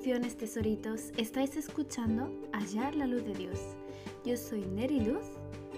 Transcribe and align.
Tesoritos, 0.00 1.12
estáis 1.18 1.58
escuchando 1.58 2.32
Hallar 2.52 2.94
la 2.96 3.06
luz 3.06 3.22
de 3.22 3.34
Dios. 3.34 3.60
Yo 4.24 4.34
soy 4.34 4.62
Neri 4.62 5.00
Luz 5.00 5.26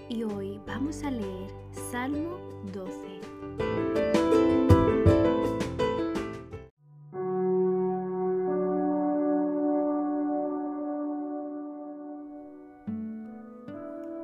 y 0.08 0.22
hoy 0.22 0.60
vamos 0.64 1.02
a 1.02 1.10
leer 1.10 1.50
Salmo 1.90 2.38
12. 2.72 2.92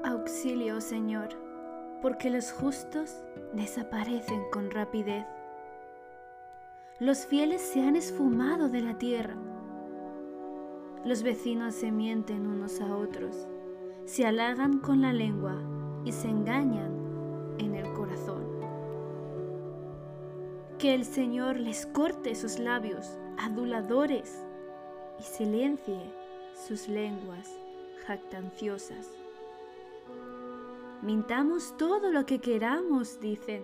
Auxilio, 0.05 0.81
Señor, 0.81 1.31
porque 2.01 2.31
los 2.31 2.53
justos 2.53 3.17
desaparecen 3.53 4.43
con 4.53 4.71
rapidez. 4.71 5.27
Los 7.01 7.27
fieles 7.27 7.61
se 7.61 7.83
han 7.83 7.97
esfumado 7.97 8.69
de 8.69 8.81
la 8.81 8.97
tierra. 8.97 9.48
Los 11.09 11.23
vecinos 11.23 11.75
se 11.75 11.91
mienten 11.91 12.47
unos 12.47 12.83
a 12.83 12.95
otros, 12.95 13.35
se 14.05 14.27
halagan 14.27 14.79
con 14.79 15.01
la 15.01 15.15
lengua 15.15 15.55
y 16.05 16.13
se 16.13 16.29
engañan 16.29 17.57
en 17.57 17.75
el 17.77 17.91
corazón. 17.95 18.45
Que 20.79 20.95
el 20.95 21.07
Señor 21.07 21.59
les 21.59 21.87
corte 21.87 22.35
sus 22.35 22.59
labios 22.59 23.17
aduladores 23.39 24.45
y 25.19 25.23
silencie 25.23 25.99
sus 26.53 26.89
lenguas 26.89 27.49
jactanciosas. 28.07 29.09
Mintamos 31.01 31.75
todo 31.79 32.13
lo 32.13 32.27
que 32.27 32.39
queramos, 32.39 33.19
dicen. 33.19 33.63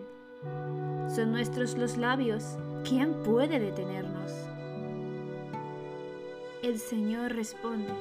Son 1.14 1.30
nuestros 1.30 1.76
los 1.76 1.98
labios. 1.98 2.56
¿Quién 2.84 3.12
puede 3.22 3.60
detenernos? 3.60 4.32
El 6.64 6.78
Señor 6.78 7.34
responde. 7.34 7.92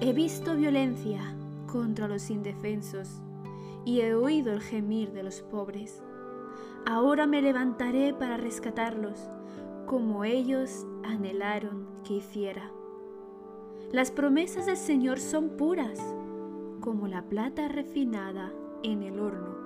He 0.00 0.14
visto 0.14 0.56
violencia 0.56 1.20
contra 1.70 2.08
los 2.08 2.30
indefensos 2.30 3.20
y 3.84 4.00
he 4.00 4.14
oído 4.14 4.54
el 4.54 4.62
gemir 4.62 5.12
de 5.12 5.22
los 5.22 5.42
pobres. 5.42 6.02
Ahora 6.86 7.26
me 7.26 7.42
levantaré 7.42 8.14
para 8.14 8.38
rescatarlos, 8.38 9.28
como 9.84 10.24
ellos 10.24 10.86
anhelaron 11.04 11.86
que 12.04 12.14
hiciera. 12.14 12.72
Las 13.92 14.10
promesas 14.10 14.64
del 14.64 14.78
Señor 14.78 15.20
son 15.20 15.58
puras 15.58 16.00
como 16.80 17.06
la 17.06 17.20
plata 17.20 17.68
refinada 17.68 18.50
en 18.82 19.02
el 19.02 19.20
horno, 19.20 19.58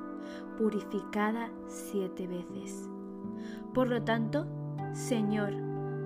purificada 0.58 1.52
siete 1.68 2.26
veces. 2.26 2.88
Por 3.72 3.86
lo 3.86 4.02
tanto, 4.02 4.44
Señor, 4.92 5.61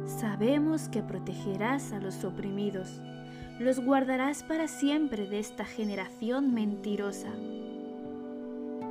sabemos 0.07 0.89
que 0.89 1.03
protegerás 1.03 1.93
a 1.93 2.01
los 2.01 2.25
oprimidos, 2.25 3.01
los 3.59 3.81
guardarás 3.81 4.43
para 4.43 4.69
siempre 4.69 5.27
de 5.27 5.39
esta 5.39 5.65
generación 5.65 6.53
mentirosa. 6.53 7.31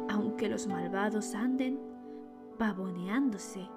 Aunque 0.09 0.49
los 0.49 0.67
malvados 0.67 1.36
anden 1.36 1.80
pavoneándose 2.58 3.67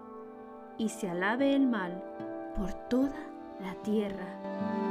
y 0.78 0.89
se 0.89 1.09
alabe 1.09 1.55
el 1.55 1.66
mal 1.66 2.03
por 2.56 2.72
toda 2.89 3.19
la 3.61 3.75
tierra. 3.83 4.88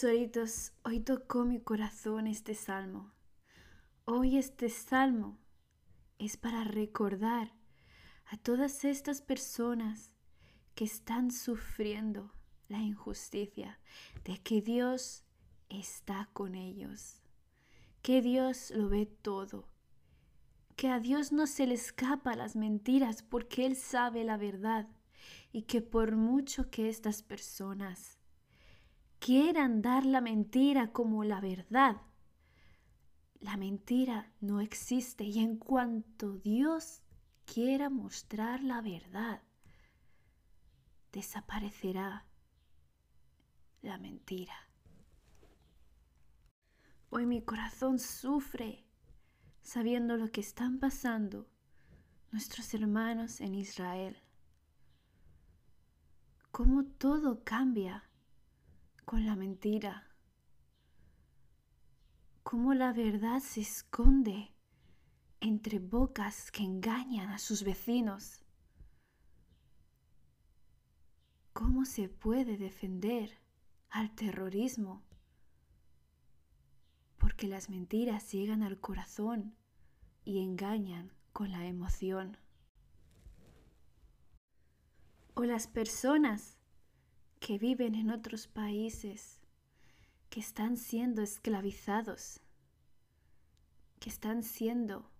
Tesoritos, 0.00 0.70
hoy 0.84 1.00
tocó 1.00 1.44
mi 1.44 1.58
corazón 1.58 2.28
este 2.28 2.54
salmo. 2.54 3.10
Hoy 4.04 4.38
este 4.38 4.68
salmo 4.68 5.40
es 6.20 6.36
para 6.36 6.62
recordar 6.62 7.52
a 8.26 8.36
todas 8.36 8.84
estas 8.84 9.20
personas 9.22 10.12
que 10.76 10.84
están 10.84 11.32
sufriendo 11.32 12.32
la 12.68 12.78
injusticia 12.78 13.80
de 14.22 14.38
que 14.38 14.62
Dios 14.62 15.24
está 15.68 16.30
con 16.32 16.54
ellos, 16.54 17.20
que 18.00 18.22
Dios 18.22 18.70
lo 18.70 18.88
ve 18.88 19.06
todo, 19.06 19.66
que 20.76 20.90
a 20.90 21.00
Dios 21.00 21.32
no 21.32 21.48
se 21.48 21.66
le 21.66 21.74
escapa 21.74 22.36
las 22.36 22.54
mentiras 22.54 23.24
porque 23.24 23.66
Él 23.66 23.74
sabe 23.74 24.22
la 24.22 24.36
verdad 24.36 24.86
y 25.50 25.62
que 25.62 25.82
por 25.82 26.14
mucho 26.14 26.70
que 26.70 26.88
estas 26.88 27.24
personas 27.24 28.17
quieran 29.18 29.82
dar 29.82 30.06
la 30.06 30.20
mentira 30.20 30.92
como 30.92 31.24
la 31.24 31.40
verdad. 31.40 32.02
La 33.40 33.56
mentira 33.56 34.32
no 34.40 34.60
existe 34.60 35.24
y 35.24 35.38
en 35.38 35.56
cuanto 35.56 36.32
Dios 36.38 37.02
quiera 37.44 37.88
mostrar 37.88 38.62
la 38.62 38.80
verdad, 38.80 39.42
desaparecerá 41.12 42.26
la 43.82 43.98
mentira. 43.98 44.54
Hoy 47.10 47.26
mi 47.26 47.42
corazón 47.42 47.98
sufre 47.98 48.84
sabiendo 49.62 50.16
lo 50.16 50.30
que 50.30 50.40
están 50.40 50.78
pasando 50.78 51.46
nuestros 52.32 52.74
hermanos 52.74 53.40
en 53.40 53.54
Israel. 53.54 54.16
Cómo 56.50 56.84
todo 56.84 57.44
cambia 57.44 58.07
con 59.08 59.24
la 59.24 59.36
mentira. 59.36 60.06
Cómo 62.42 62.74
la 62.74 62.92
verdad 62.92 63.40
se 63.40 63.62
esconde 63.62 64.52
entre 65.40 65.78
bocas 65.78 66.50
que 66.50 66.62
engañan 66.62 67.30
a 67.30 67.38
sus 67.38 67.64
vecinos. 67.64 68.44
¿Cómo 71.54 71.86
se 71.86 72.10
puede 72.10 72.58
defender 72.58 73.30
al 73.88 74.14
terrorismo? 74.14 75.02
Porque 77.16 77.48
las 77.48 77.70
mentiras 77.70 78.30
llegan 78.30 78.62
al 78.62 78.78
corazón 78.78 79.56
y 80.26 80.42
engañan 80.42 81.14
con 81.32 81.50
la 81.50 81.64
emoción. 81.64 82.36
O 85.32 85.44
las 85.44 85.66
personas 85.66 86.57
que 87.40 87.58
viven 87.58 87.94
en 87.94 88.10
otros 88.10 88.46
países, 88.46 89.40
que 90.30 90.40
están 90.40 90.76
siendo 90.76 91.22
esclavizados, 91.22 92.40
que 94.00 94.10
están 94.10 94.42
siendo 94.42 95.10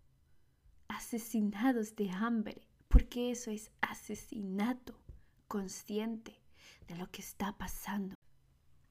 asesinados 0.88 1.96
de 1.96 2.10
hambre, 2.10 2.66
porque 2.88 3.30
eso 3.30 3.50
es 3.50 3.70
asesinato 3.80 4.98
consciente 5.46 6.40
de 6.86 6.96
lo 6.96 7.10
que 7.10 7.22
está 7.22 7.56
pasando. 7.56 8.14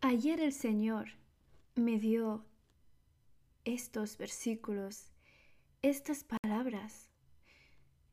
Ayer 0.02 0.40
el 0.40 0.54
Señor 0.54 1.10
me 1.76 2.00
dio 2.00 2.46
estos 3.66 4.18
versículos, 4.18 5.12
estas 5.82 6.24
palabras. 6.24 7.10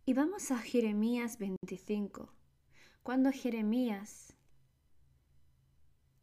Y 0.07 0.13
vamos 0.13 0.51
a 0.51 0.59
Jeremías 0.59 1.39
25, 1.39 2.33
cuando 3.03 3.33
Jeremías 3.33 4.35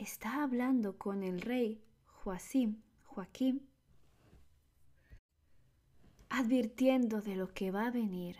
está 0.01 0.41
hablando 0.41 0.97
con 0.97 1.21
el 1.21 1.41
rey 1.41 1.79
Joacim, 2.07 2.81
Joaquín, 3.05 3.69
advirtiendo 6.29 7.21
de 7.21 7.35
lo 7.35 7.53
que 7.53 7.69
va 7.69 7.85
a 7.85 7.91
venir 7.91 8.37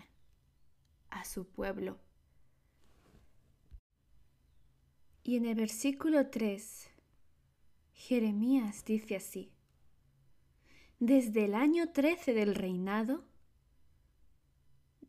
a 1.11 1.23
su 1.23 1.47
pueblo. 1.47 1.99
Y 5.23 5.35
en 5.35 5.45
el 5.45 5.55
versículo 5.55 6.31
3, 6.31 6.89
Jeremías 7.93 8.83
dice 8.83 9.17
así, 9.17 9.51
desde 10.99 11.45
el 11.45 11.53
año 11.53 11.91
13 11.91 12.33
del 12.33 12.55
reinado 12.55 13.23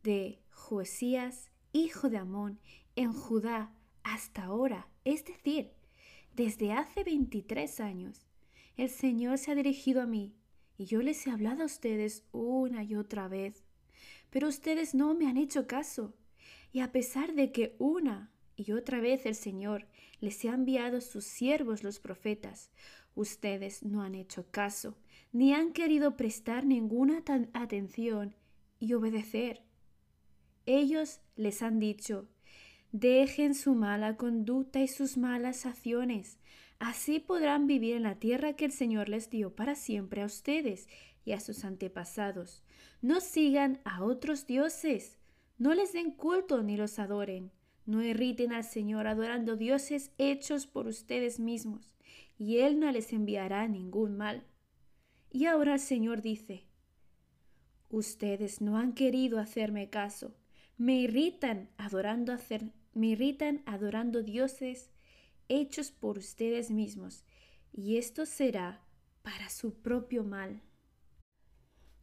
de 0.03 0.43
Josías, 0.51 1.51
hijo 1.73 2.11
de 2.11 2.19
Amón, 2.19 2.61
en 2.95 3.15
Judá, 3.15 3.75
hasta 4.03 4.45
ahora, 4.45 4.91
es 5.05 5.25
decir, 5.25 5.73
desde 6.35 6.73
hace 6.73 7.05
23 7.05 7.81
años, 7.81 8.27
el 8.77 8.89
Señor 8.89 9.39
se 9.39 9.53
ha 9.53 9.55
dirigido 9.55 10.01
a 10.01 10.07
mí 10.07 10.35
y 10.79 10.87
yo 10.87 11.03
les 11.03 11.27
he 11.27 11.31
hablado 11.31 11.63
a 11.63 11.67
ustedes 11.67 12.25
una 12.33 12.83
y 12.83 12.95
otra 12.95 13.29
vez, 13.29 13.63
pero 14.31 14.49
ustedes 14.49 14.95
no 14.95 15.15
me 15.15 15.29
han 15.29 15.37
hecho 15.37 15.67
caso. 15.67 16.15
Y 16.73 16.81
a 16.81 16.91
pesar 16.91 17.35
de 17.35 17.53
que 17.53 17.77
una 17.79 18.31
y 18.57 18.73
otra 18.73 19.01
vez 19.01 19.27
el 19.27 19.35
Señor 19.35 19.87
les 20.21 20.45
ha 20.45 20.55
enviado 20.55 21.01
sus 21.01 21.25
siervos 21.25 21.83
los 21.83 22.01
profetas, 22.01 22.71
ustedes 23.15 23.83
no 23.83 24.03
han 24.03 24.15
hecho 24.15 24.47
caso, 24.51 24.97
ni 25.33 25.53
han 25.53 25.73
querido 25.73 26.17
prestar 26.17 26.65
ninguna 26.65 27.23
atención 27.53 28.35
y 28.81 28.95
obedecer. 28.95 29.63
Ellos 30.65 31.21
les 31.37 31.63
han 31.63 31.79
dicho, 31.79 32.27
Dejen 32.93 33.55
su 33.55 33.75
mala 33.75 34.17
conducta 34.17 34.81
y 34.81 34.87
sus 34.87 35.17
malas 35.17 35.65
acciones. 35.65 36.39
Así 36.79 37.21
podrán 37.21 37.67
vivir 37.67 37.97
en 37.97 38.03
la 38.03 38.17
tierra 38.17 38.53
que 38.53 38.67
el 38.67 38.73
Señor 38.73 39.09
les 39.09 39.31
dio 39.31 39.57
para 39.57 39.75
siempre 39.75 40.21
a 40.21 40.27
ustedes 40.27 40.89
y 41.25 41.33
a 41.33 41.41
sus 41.41 41.65
antepasados. 41.65 42.63
No 43.01 43.21
sigan 43.21 43.81
a 43.85 44.05
otros 44.05 44.47
dioses. 44.47 45.19
No 45.57 45.73
les 45.75 45.93
den 45.93 46.11
culto 46.11 46.63
ni 46.63 46.77
los 46.77 46.99
adoren. 46.99 47.51
No 47.87 48.03
irriten 48.03 48.53
al 48.53 48.65
Señor 48.65 49.07
adorando 49.07 49.57
dioses 49.57 50.13
hechos 50.19 50.67
por 50.67 50.87
ustedes 50.87 51.41
mismos, 51.41 51.97
y 52.39 52.59
Él 52.59 52.79
no 52.79 52.93
les 52.93 53.13
enviará 53.13 53.67
ningún 53.67 54.17
mal. 54.17 54.45
Y 55.31 55.47
ahora 55.47 55.75
el 55.75 55.81
Señor 55.81 56.23
dice, 56.23 56.67
Ustedes 57.91 58.61
no 58.61 58.79
han 58.79 58.93
querido 58.93 59.39
hacerme 59.39 59.91
caso. 59.91 60.35
Me 60.79 61.01
irritan 61.01 61.71
adorando 61.77 62.33
hacer, 62.33 62.73
me 62.95 63.09
irritan 63.09 63.63
adorando 63.67 64.23
dioses 64.23 64.91
hechos 65.49 65.91
por 65.91 66.19
ustedes 66.19 66.71
mismos, 66.71 67.25
y 67.73 67.97
esto 67.97 68.27
será 68.27 68.83
para 69.23 69.49
su 69.49 69.75
propio 69.75 70.25
mal. 70.25 70.63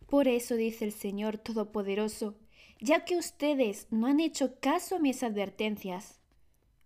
Por 0.08 0.28
eso 0.28 0.56
dice 0.56 0.86
el 0.86 0.92
Señor 0.92 1.38
Todopoderoso, 1.38 2.36
ya 2.80 3.06
que 3.06 3.18
ustedes 3.18 3.88
no 3.92 4.08
han 4.08 4.20
hecho 4.20 4.60
caso 4.60 4.96
a 4.96 5.00
mis 5.00 5.22
advertencias, 5.22 6.20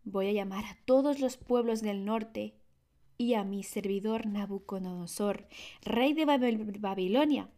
voy 0.03 0.27
a 0.27 0.33
llamar 0.33 0.65
a 0.65 0.77
todos 0.85 1.19
los 1.19 1.37
pueblos 1.37 1.81
del 1.81 2.03
norte 2.03 2.55
y 3.17 3.35
a 3.35 3.43
mi 3.43 3.63
servidor 3.63 4.25
Nabucodonosor, 4.25 5.47
rey 5.83 6.13
de 6.13 6.25
Babilonia, 6.25 7.49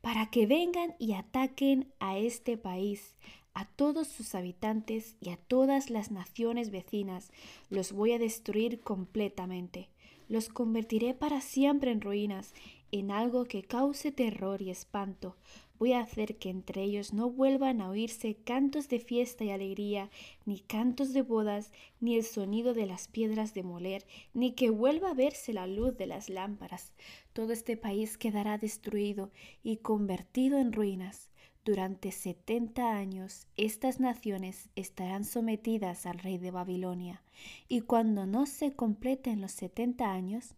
para 0.00 0.30
que 0.30 0.46
vengan 0.46 0.94
y 0.98 1.12
ataquen 1.12 1.92
a 2.00 2.18
este 2.18 2.58
país, 2.58 3.16
a 3.58 3.64
todos 3.64 4.06
sus 4.06 4.36
habitantes 4.36 5.16
y 5.20 5.30
a 5.30 5.36
todas 5.36 5.90
las 5.90 6.12
naciones 6.12 6.70
vecinas. 6.70 7.32
Los 7.70 7.90
voy 7.90 8.12
a 8.12 8.18
destruir 8.20 8.78
completamente. 8.78 9.88
Los 10.28 10.48
convertiré 10.48 11.12
para 11.12 11.40
siempre 11.40 11.90
en 11.90 12.00
ruinas 12.00 12.54
en 12.92 13.10
algo 13.10 13.46
que 13.46 13.64
cause 13.64 14.12
terror 14.12 14.62
y 14.62 14.70
espanto. 14.70 15.34
Voy 15.76 15.92
a 15.92 15.98
hacer 15.98 16.36
que 16.36 16.50
entre 16.50 16.84
ellos 16.84 17.12
no 17.12 17.30
vuelvan 17.30 17.80
a 17.80 17.90
oírse 17.90 18.36
cantos 18.36 18.88
de 18.88 19.00
fiesta 19.00 19.42
y 19.42 19.50
alegría, 19.50 20.08
ni 20.46 20.60
cantos 20.60 21.12
de 21.12 21.22
bodas, 21.22 21.72
ni 21.98 22.14
el 22.14 22.22
sonido 22.22 22.74
de 22.74 22.86
las 22.86 23.08
piedras 23.08 23.54
de 23.54 23.64
moler, 23.64 24.06
ni 24.34 24.52
que 24.52 24.70
vuelva 24.70 25.10
a 25.10 25.14
verse 25.14 25.52
la 25.52 25.66
luz 25.66 25.96
de 25.96 26.06
las 26.06 26.28
lámparas. 26.28 26.92
Todo 27.32 27.52
este 27.52 27.76
país 27.76 28.18
quedará 28.18 28.56
destruido 28.56 29.32
y 29.64 29.78
convertido 29.78 30.60
en 30.60 30.72
ruinas. 30.72 31.27
Durante 31.68 32.12
setenta 32.12 32.96
años 32.96 33.46
estas 33.58 34.00
naciones 34.00 34.70
estarán 34.74 35.26
sometidas 35.26 36.06
al 36.06 36.18
rey 36.18 36.38
de 36.38 36.50
Babilonia, 36.50 37.22
y 37.68 37.82
cuando 37.82 38.24
no 38.24 38.46
se 38.46 38.72
completen 38.72 39.42
los 39.42 39.52
setenta 39.52 40.10
años, 40.10 40.54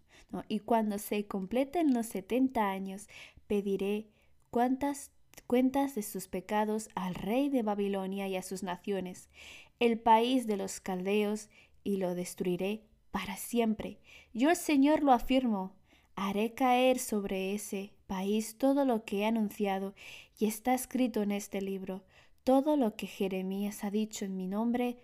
y 0.46 0.60
cuando 0.60 0.98
se 0.98 1.26
completen 1.26 1.94
los 1.94 2.06
setenta 2.06 2.70
años, 2.70 3.08
pediré 3.48 4.06
cuentas 4.52 5.10
de 5.96 6.02
sus 6.04 6.28
pecados 6.28 6.88
al 6.94 7.16
rey 7.16 7.48
de 7.48 7.64
Babilonia 7.64 8.28
y 8.28 8.36
a 8.36 8.42
sus 8.42 8.62
naciones, 8.62 9.30
el 9.80 9.98
país 9.98 10.46
de 10.46 10.58
los 10.58 10.78
caldeos, 10.78 11.48
y 11.82 11.96
lo 11.96 12.14
destruiré 12.14 12.84
para 13.10 13.36
siempre. 13.36 13.98
Yo 14.32 14.50
el 14.50 14.56
Señor 14.56 15.02
lo 15.02 15.10
afirmo, 15.10 15.72
haré 16.14 16.54
caer 16.54 16.98
sobre 16.98 17.54
ese 17.54 17.92
país 18.06 18.56
todo 18.58 18.84
lo 18.84 19.04
que 19.04 19.20
he 19.20 19.26
anunciado 19.26 19.94
y 20.38 20.46
está 20.46 20.74
escrito 20.74 21.22
en 21.22 21.32
este 21.32 21.60
libro, 21.60 22.04
todo 22.44 22.76
lo 22.76 22.96
que 22.96 23.06
Jeremías 23.06 23.84
ha 23.84 23.90
dicho 23.90 24.24
en 24.24 24.36
mi 24.36 24.46
nombre 24.46 24.98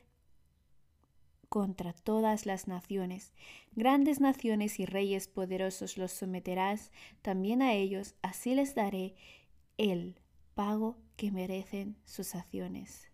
contra 1.48 1.92
todas 1.92 2.46
las 2.46 2.66
naciones. 2.66 3.32
Grandes 3.72 4.20
naciones 4.20 4.80
y 4.80 4.86
reyes 4.86 5.28
poderosos 5.28 5.96
los 5.96 6.12
someterás 6.12 6.90
también 7.22 7.62
a 7.62 7.72
ellos, 7.72 8.14
así 8.22 8.54
les 8.54 8.74
daré 8.74 9.14
el 9.78 10.18
pago 10.54 10.98
que 11.16 11.30
merecen 11.30 11.96
sus 12.04 12.34
acciones. 12.34 13.10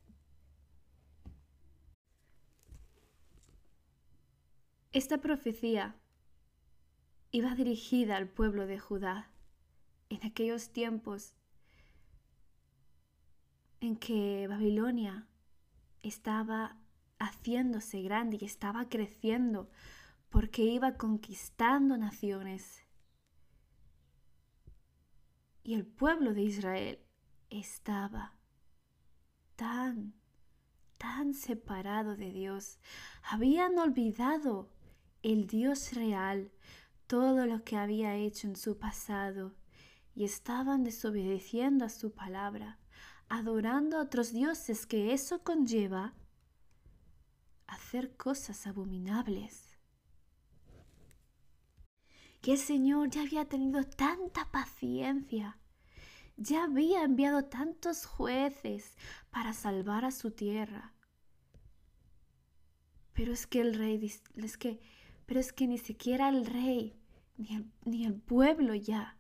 Esta 4.92 5.18
profecía 5.18 5.96
iba 7.32 7.55
dirigida 7.55 8.19
al 8.19 8.29
pueblo 8.29 8.67
de 8.67 8.79
Judá 8.79 9.31
en 10.11 10.25
aquellos 10.26 10.70
tiempos 10.70 11.34
en 13.81 13.96
que 13.96 14.46
Babilonia 14.49 15.26
estaba 16.02 16.76
haciéndose 17.19 18.02
grande 18.02 18.37
y 18.38 18.44
estaba 18.44 18.88
creciendo 18.88 19.70
porque 20.29 20.62
iba 20.62 20.99
conquistando 20.99 21.96
naciones. 21.96 22.84
Y 25.64 25.75
el 25.75 25.87
pueblo 25.87 26.35
de 26.35 26.43
Israel 26.43 26.99
estaba 27.49 28.35
tan, 29.56 30.12
tan 30.99 31.32
separado 31.32 32.14
de 32.17 32.31
Dios. 32.31 32.78
Habían 33.23 33.78
olvidado 33.78 34.69
el 35.23 35.46
Dios 35.46 35.94
real, 35.94 36.50
todo 37.12 37.44
lo 37.44 37.62
que 37.62 37.76
había 37.76 38.17
hecho 38.17 38.47
en 38.47 38.56
su 38.56 38.79
pasado, 38.79 39.55
y 40.14 40.25
estaban 40.25 40.82
desobedeciendo 40.82 41.85
a 41.85 41.91
su 41.91 42.14
palabra, 42.14 42.79
adorando 43.29 43.99
a 43.99 44.00
otros 44.00 44.32
dioses 44.32 44.87
que 44.87 45.12
eso 45.12 45.44
conlleva 45.44 46.14
hacer 47.67 48.17
cosas 48.17 48.67
abominables. 48.67 49.76
Que 52.41 52.53
el 52.53 52.59
Señor 52.59 53.11
ya 53.11 53.20
había 53.20 53.44
tenido 53.44 53.85
tanta 53.85 54.50
paciencia, 54.50 55.59
ya 56.38 56.64
había 56.64 57.05
enviado 57.05 57.44
tantos 57.44 58.06
jueces 58.06 58.97
para 59.31 59.53
salvar 59.53 60.06
a 60.06 60.12
su 60.12 60.31
tierra. 60.31 60.94
Pero 63.12 63.35
es 63.35 63.47
que 63.47 63.61
el 63.61 63.75
rey, 63.75 64.11
es 64.37 64.56
que, 64.56 64.81
pero 65.26 65.41
es 65.41 65.53
que 65.53 65.67
ni 65.67 65.76
siquiera 65.76 66.31
el 66.31 66.47
rey 66.47 66.99
ni 67.84 68.04
el, 68.04 68.14
pueblo 68.14 68.74
ya 68.74 69.16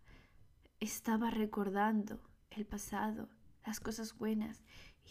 estaba 0.80 1.30
recordando 1.30 2.20
el 2.50 2.66
pasado, 2.66 3.28
las 3.64 3.80
cosas 3.80 4.16
buenas, 4.16 4.62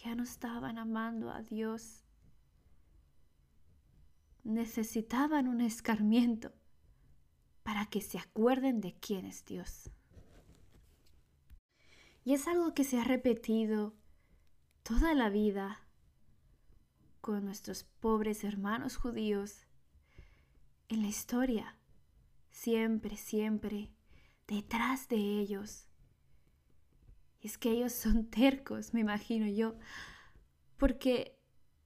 ya 0.04 0.16
no 0.16 0.24
estaban 0.24 0.78
amando 0.78 1.32
a 1.32 1.42
Dios 1.44 2.04
necesitaban 4.44 5.48
un 5.48 5.62
escarmiento 5.62 6.52
para 7.64 7.86
que 7.86 8.02
se 8.02 8.18
acuerden 8.18 8.82
de 8.82 8.96
quién 8.96 9.26
es 9.26 9.46
Dios. 9.46 9.92
Y 12.24 12.34
es 12.34 12.48
algo 12.48 12.74
que 12.74 12.84
se 12.84 13.00
ha 13.00 13.04
repetido 13.04 13.96
toda 14.84 15.14
la 15.14 15.30
vida 15.30 15.88
con 17.20 17.46
nuestros 17.46 17.84
pobres 17.84 18.44
hermanos 18.44 18.98
judíos 18.98 19.68
en 20.90 21.02
la 21.02 21.08
historia, 21.08 21.78
siempre, 22.52 23.18
siempre, 23.18 23.90
detrás 24.48 25.10
de 25.10 25.18
ellos. 25.18 25.88
Es 27.42 27.58
que 27.58 27.72
ellos 27.72 27.94
son 27.94 28.26
tercos, 28.30 28.94
me 28.94 29.00
imagino 29.00 29.48
yo, 29.48 29.76
porque 30.78 31.42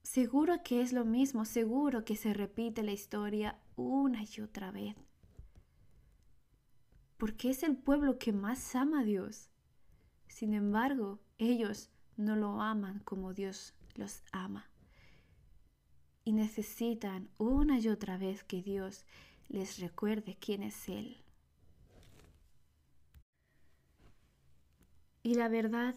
Seguro 0.06 0.62
que 0.62 0.82
es 0.82 0.92
lo 0.92 1.04
mismo, 1.04 1.44
seguro 1.44 2.04
que 2.04 2.14
se 2.14 2.32
repite 2.32 2.84
la 2.84 2.92
historia 2.92 3.58
una 3.74 4.22
y 4.22 4.40
otra 4.40 4.70
vez. 4.70 4.94
Porque 7.16 7.50
es 7.50 7.64
el 7.64 7.76
pueblo 7.76 8.16
que 8.16 8.32
más 8.32 8.76
ama 8.76 9.00
a 9.00 9.04
Dios. 9.04 9.50
Sin 10.28 10.54
embargo, 10.54 11.18
ellos 11.38 11.90
no 12.16 12.36
lo 12.36 12.62
aman 12.62 13.00
como 13.00 13.34
Dios 13.34 13.74
los 13.96 14.22
ama. 14.30 14.70
Y 16.24 16.32
necesitan 16.32 17.28
una 17.36 17.80
y 17.80 17.88
otra 17.88 18.16
vez 18.16 18.44
que 18.44 18.62
Dios 18.62 19.04
les 19.48 19.78
recuerde 19.78 20.36
quién 20.40 20.62
es 20.62 20.88
Él. 20.88 21.22
Y 25.22 25.34
la 25.34 25.48
verdad, 25.48 25.96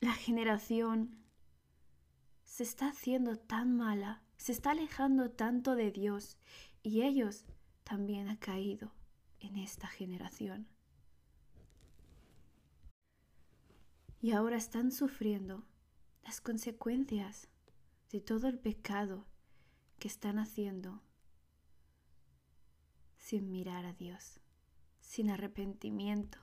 la 0.00 0.12
generación 0.12 1.22
se 2.44 2.62
está 2.62 2.88
haciendo 2.88 3.36
tan 3.36 3.76
mala, 3.76 4.22
se 4.36 4.52
está 4.52 4.72
alejando 4.72 5.30
tanto 5.30 5.74
de 5.74 5.90
Dios 5.90 6.38
y 6.82 7.02
ellos 7.02 7.44
también 7.82 8.28
han 8.28 8.36
caído 8.36 8.92
en 9.40 9.56
esta 9.56 9.88
generación. 9.88 10.68
Y 14.20 14.32
ahora 14.32 14.56
están 14.56 14.92
sufriendo 14.92 15.64
las 16.22 16.40
consecuencias 16.40 17.48
de 18.10 18.20
todo 18.20 18.46
el 18.46 18.58
pecado 18.58 19.26
que 19.98 20.06
están 20.06 20.38
haciendo 20.38 21.02
sin 23.22 23.52
mirar 23.52 23.86
a 23.86 23.92
Dios, 23.92 24.40
sin 25.00 25.30
arrepentimiento. 25.30 26.38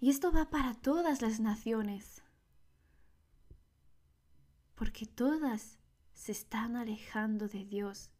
Y 0.00 0.08
esto 0.08 0.32
va 0.32 0.48
para 0.48 0.72
todas 0.72 1.20
las 1.20 1.38
naciones, 1.38 2.22
porque 4.74 5.04
todas 5.04 5.78
se 6.14 6.32
están 6.32 6.76
alejando 6.76 7.46
de 7.46 7.66
Dios. 7.66 8.10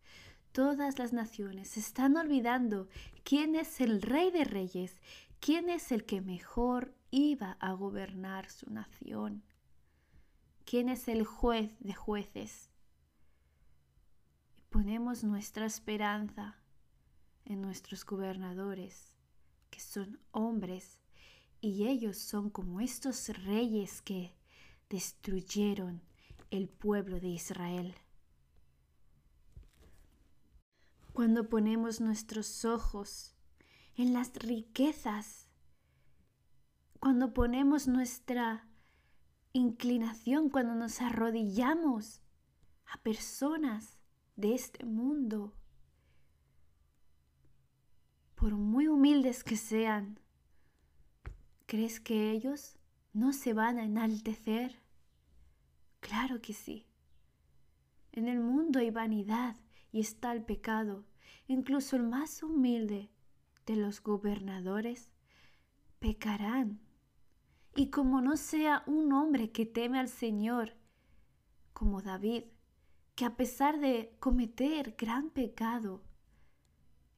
Todas 0.52 0.98
las 0.98 1.14
naciones 1.14 1.68
se 1.68 1.80
están 1.80 2.16
olvidando 2.18 2.88
quién 3.24 3.54
es 3.54 3.80
el 3.80 4.02
rey 4.02 4.30
de 4.30 4.44
reyes, 4.44 5.00
quién 5.40 5.70
es 5.70 5.92
el 5.92 6.04
que 6.04 6.20
mejor 6.20 6.94
iba 7.10 7.52
a 7.58 7.72
gobernar 7.72 8.50
su 8.50 8.68
nación, 8.68 9.42
quién 10.66 10.90
es 10.90 11.08
el 11.08 11.24
juez 11.24 11.74
de 11.80 11.94
jueces. 11.94 12.69
Ponemos 14.70 15.24
nuestra 15.24 15.66
esperanza 15.66 16.56
en 17.44 17.60
nuestros 17.60 18.06
gobernadores, 18.06 19.16
que 19.68 19.80
son 19.80 20.20
hombres, 20.30 21.00
y 21.60 21.88
ellos 21.88 22.16
son 22.16 22.50
como 22.50 22.80
estos 22.80 23.28
reyes 23.44 24.00
que 24.00 24.32
destruyeron 24.88 26.00
el 26.52 26.68
pueblo 26.68 27.18
de 27.18 27.28
Israel. 27.28 27.96
Cuando 31.12 31.48
ponemos 31.48 32.00
nuestros 32.00 32.64
ojos 32.64 33.34
en 33.96 34.12
las 34.12 34.32
riquezas, 34.34 35.48
cuando 37.00 37.34
ponemos 37.34 37.88
nuestra 37.88 38.68
inclinación, 39.52 40.48
cuando 40.48 40.76
nos 40.76 41.00
arrodillamos 41.00 42.22
a 42.86 42.98
personas 43.02 43.99
de 44.40 44.54
este 44.54 44.84
mundo, 44.84 45.52
por 48.34 48.52
muy 48.54 48.88
humildes 48.88 49.44
que 49.44 49.56
sean, 49.56 50.18
¿crees 51.66 52.00
que 52.00 52.30
ellos 52.30 52.78
no 53.12 53.32
se 53.32 53.52
van 53.52 53.78
a 53.78 53.84
enaltecer? 53.84 54.80
Claro 56.00 56.40
que 56.40 56.54
sí. 56.54 56.86
En 58.12 58.28
el 58.28 58.40
mundo 58.40 58.78
hay 58.78 58.90
vanidad 58.90 59.56
y 59.92 60.00
está 60.00 60.32
el 60.32 60.42
pecado. 60.42 61.04
Incluso 61.46 61.96
el 61.96 62.04
más 62.04 62.42
humilde 62.42 63.10
de 63.66 63.76
los 63.76 64.02
gobernadores 64.02 65.10
pecarán. 65.98 66.80
Y 67.76 67.90
como 67.90 68.20
no 68.20 68.36
sea 68.36 68.82
un 68.86 69.12
hombre 69.12 69.52
que 69.52 69.66
teme 69.66 69.98
al 69.98 70.08
Señor, 70.08 70.74
como 71.72 72.02
David, 72.02 72.44
que 73.20 73.26
a 73.26 73.36
pesar 73.36 73.78
de 73.80 74.16
cometer 74.18 74.94
gran 74.96 75.28
pecado, 75.28 76.02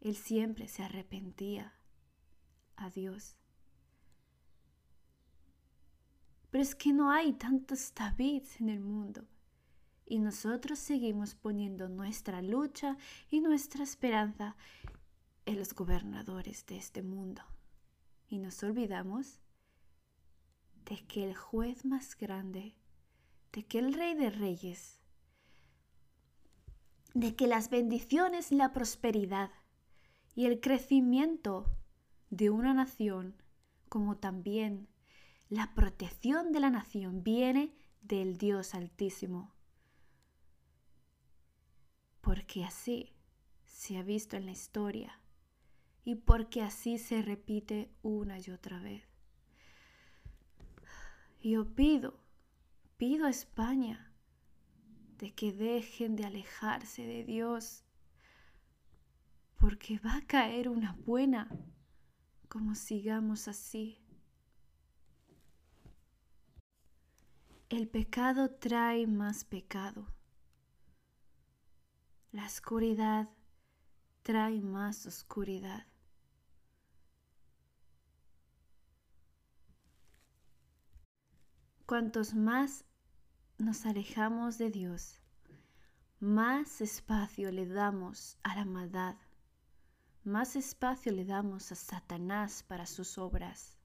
él 0.01 0.17
siempre 0.17 0.67
se 0.67 0.83
arrepentía 0.83 1.75
a 2.75 2.91
Dios. 2.91 3.37
Pero 6.51 6.61
es 6.61 6.75
que 6.75 6.93
no 6.93 7.13
hay 7.13 7.35
tantos 7.35 7.95
Davids 7.95 8.61
en 8.61 8.69
el 8.69 8.81
mundo. 8.81 9.29
Y 10.05 10.19
nosotros 10.19 10.81
seguimos 10.81 11.37
poniendo 11.37 11.89
nuestra 11.89 12.43
lucha 12.43 12.97
y 13.31 13.39
nuestra 13.39 13.85
esperanza 13.85 14.57
en 15.47 15.57
los 15.57 15.73
gobernadores 15.73 16.67
de 16.67 16.79
este 16.79 17.05
mundo. 17.05 17.43
Y 18.27 18.41
nos 18.41 18.61
olvidamos 18.65 19.39
de 20.85 20.97
que 21.07 21.23
el 21.23 21.37
juez 21.37 21.85
más 21.85 22.17
grande, 22.17 22.75
de 23.53 23.65
que 23.65 23.79
el 23.79 23.95
rey 23.95 24.17
de 24.17 24.31
reyes, 24.31 24.99
de 27.15 27.37
que 27.37 27.47
las 27.47 27.71
bendiciones 27.71 28.53
la 28.53 28.73
prosperidad 28.73 29.51
y 30.35 30.47
el 30.47 30.61
crecimiento 30.61 31.71
de 32.31 32.51
una 32.51 32.73
nación, 32.73 33.35
como 33.89 34.17
también 34.17 34.89
la 35.49 35.75
protección 35.75 36.53
de 36.53 36.61
la 36.61 36.71
nación 36.71 37.23
viene 37.23 37.75
del 38.01 38.39
Dios 38.39 38.75
Altísimo. 38.75 39.53
Porque 42.23 42.65
así 42.65 43.13
se 43.67 43.99
ha 43.99 44.03
visto 44.03 44.37
en 44.37 44.47
la 44.47 44.53
historia 44.53 45.21
y 46.05 46.15
porque 46.15 46.63
así 46.63 46.99
se 46.99 47.21
repite 47.21 47.91
una 48.03 48.39
y 48.39 48.51
otra 48.51 48.81
vez. 48.81 49.05
Yo 51.43 51.75
pido, 51.75 52.19
pido 52.97 53.27
a 53.27 53.31
España 53.31 54.12
de 55.23 55.33
que 55.33 55.53
dejen 55.53 56.17
de 56.17 56.25
alejarse 56.25 57.07
de 57.07 57.23
Dios, 57.23 57.85
porque 59.57 60.01
va 60.01 60.17
a 60.17 60.27
caer 60.27 60.69
una 60.69 60.95
buena 61.07 61.49
como 62.49 62.75
sigamos 62.75 63.47
así. 63.47 64.01
El 67.69 67.87
pecado 67.87 68.51
trae 68.51 69.07
más 69.07 69.45
pecado. 69.45 70.13
La 72.33 72.47
oscuridad 72.47 73.29
trae 74.25 74.61
más 74.61 75.07
oscuridad. 75.07 75.87
Cuantos 81.87 82.35
más 82.35 82.85
nos 83.63 83.87
alejamos 83.87 84.59
de 84.59 84.71
Dios, 84.71 85.21
más 86.19 86.81
espacio 86.81 87.53
le 87.53 87.65
damos 87.67 88.37
a 88.43 88.57
la 88.57 88.65
maldad, 88.65 89.15
más 90.25 90.57
espacio 90.57 91.13
le 91.13 91.25
damos 91.25 91.71
a 91.71 91.77
Satanás 91.77 92.65
para 92.65 92.87
sus 92.87 93.19
obras. 93.19 93.79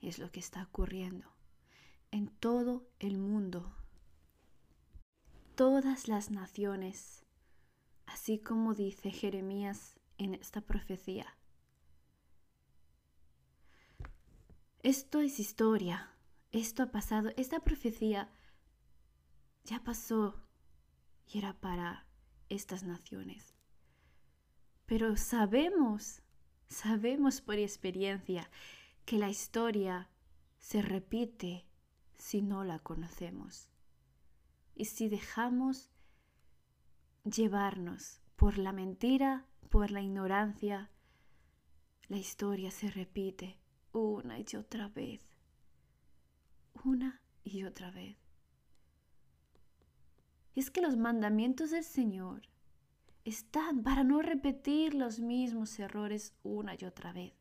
Es 0.00 0.18
lo 0.18 0.32
que 0.32 0.40
está 0.40 0.62
ocurriendo 0.62 1.26
en 2.10 2.28
todo 2.28 2.88
el 3.00 3.18
mundo. 3.18 3.74
Todas 5.54 6.08
las 6.08 6.30
naciones, 6.30 7.26
así 8.06 8.38
como 8.38 8.74
dice 8.74 9.10
Jeremías 9.10 10.00
en 10.16 10.34
esta 10.34 10.62
profecía. 10.62 11.26
Esto 14.82 15.20
es 15.20 15.38
historia, 15.38 16.11
esto 16.52 16.82
ha 16.82 16.90
pasado, 16.90 17.30
esta 17.36 17.60
profecía 17.60 18.30
ya 19.64 19.82
pasó 19.82 20.42
y 21.26 21.38
era 21.38 21.54
para 21.60 22.06
estas 22.48 22.82
naciones. 22.82 23.54
Pero 24.86 25.16
sabemos, 25.16 26.22
sabemos 26.68 27.40
por 27.40 27.56
experiencia 27.56 28.50
que 29.04 29.18
la 29.18 29.30
historia 29.30 30.10
se 30.58 30.82
repite 30.82 31.66
si 32.14 32.42
no 32.42 32.64
la 32.64 32.78
conocemos. 32.78 33.68
Y 34.74 34.84
si 34.86 35.08
dejamos 35.08 35.90
llevarnos 37.24 38.20
por 38.36 38.58
la 38.58 38.72
mentira, 38.72 39.46
por 39.70 39.90
la 39.90 40.02
ignorancia, 40.02 40.90
la 42.08 42.18
historia 42.18 42.70
se 42.70 42.90
repite 42.90 43.58
una 43.92 44.38
y 44.38 44.46
otra 44.56 44.88
vez, 44.88 45.31
una 46.84 47.20
y 47.44 47.64
otra 47.64 47.90
vez. 47.90 48.16
Es 50.54 50.70
que 50.70 50.82
los 50.82 50.96
mandamientos 50.96 51.70
del 51.70 51.84
Señor 51.84 52.42
están 53.24 53.82
para 53.82 54.04
no 54.04 54.20
repetir 54.20 54.94
los 54.94 55.20
mismos 55.20 55.78
errores 55.78 56.34
una 56.42 56.74
y 56.78 56.84
otra 56.84 57.12
vez. 57.12 57.34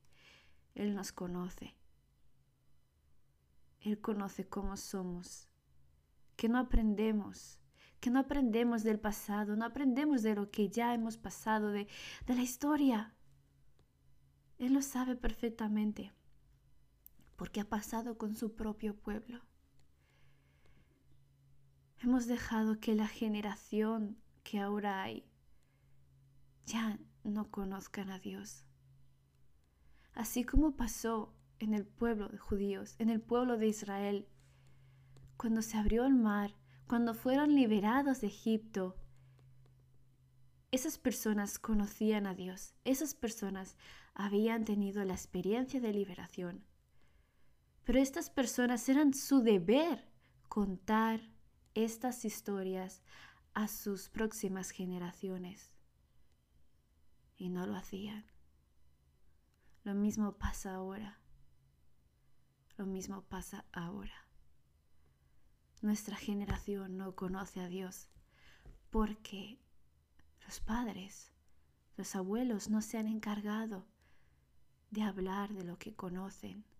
Él 0.75 0.95
nos 0.95 1.11
conoce. 1.11 1.75
Él 3.81 3.99
conoce 3.99 4.47
cómo 4.47 4.77
somos, 4.77 5.49
que 6.35 6.47
no 6.47 6.59
aprendemos, 6.59 7.59
que 7.99 8.11
no 8.11 8.19
aprendemos 8.19 8.83
del 8.83 8.99
pasado, 8.99 9.55
no 9.55 9.65
aprendemos 9.65 10.21
de 10.21 10.35
lo 10.35 10.51
que 10.51 10.69
ya 10.69 10.93
hemos 10.93 11.17
pasado, 11.17 11.71
de, 11.71 11.87
de 12.27 12.35
la 12.35 12.43
historia. 12.43 13.15
Él 14.59 14.73
lo 14.73 14.83
sabe 14.83 15.15
perfectamente, 15.15 16.13
porque 17.41 17.59
ha 17.59 17.67
pasado 17.67 18.19
con 18.19 18.35
su 18.35 18.53
propio 18.53 18.95
pueblo. 18.95 19.41
Hemos 21.97 22.27
dejado 22.27 22.79
que 22.79 22.93
la 22.93 23.07
generación 23.07 24.21
que 24.43 24.59
ahora 24.59 25.01
hay 25.01 25.25
ya 26.67 26.99
no 27.23 27.49
conozcan 27.49 28.11
a 28.11 28.19
Dios. 28.19 28.63
Así 30.13 30.43
como 30.43 30.75
pasó 30.75 31.33
en 31.57 31.73
el 31.73 31.83
pueblo 31.83 32.29
de 32.29 32.37
judíos, 32.37 32.93
en 32.99 33.09
el 33.09 33.21
pueblo 33.21 33.57
de 33.57 33.69
Israel. 33.69 34.27
Cuando 35.35 35.63
se 35.63 35.79
abrió 35.79 36.05
el 36.05 36.13
mar, 36.13 36.53
cuando 36.85 37.15
fueron 37.15 37.55
liberados 37.55 38.21
de 38.21 38.27
Egipto, 38.27 38.97
esas 40.69 40.99
personas 40.99 41.57
conocían 41.57 42.27
a 42.27 42.35
Dios, 42.35 42.75
esas 42.83 43.15
personas 43.15 43.77
habían 44.13 44.63
tenido 44.63 45.03
la 45.05 45.13
experiencia 45.13 45.81
de 45.81 45.91
liberación. 45.91 46.69
Pero 47.91 48.01
estas 48.01 48.29
personas 48.29 48.87
eran 48.87 49.13
su 49.13 49.41
deber 49.41 50.07
contar 50.47 51.19
estas 51.73 52.23
historias 52.23 53.03
a 53.53 53.67
sus 53.67 54.07
próximas 54.07 54.69
generaciones. 54.69 55.75
Y 57.35 57.49
no 57.49 57.65
lo 57.65 57.75
hacían. 57.75 58.23
Lo 59.83 59.93
mismo 59.93 60.37
pasa 60.37 60.75
ahora. 60.75 61.19
Lo 62.77 62.85
mismo 62.85 63.23
pasa 63.23 63.65
ahora. 63.73 64.25
nuestra 65.81 66.15
generación 66.15 66.95
no 66.95 67.13
conoce 67.13 67.59
a 67.59 67.67
Dios 67.67 68.07
porque 68.89 69.59
los 70.45 70.61
padres, 70.61 71.33
los 71.97 72.15
abuelos 72.15 72.69
no 72.69 72.81
se 72.81 72.97
han 72.99 73.07
encargado 73.07 73.85
de 74.91 75.03
hablar 75.03 75.53
de 75.53 75.65
lo 75.65 75.77
que 75.77 75.93
conocen. 75.93 76.70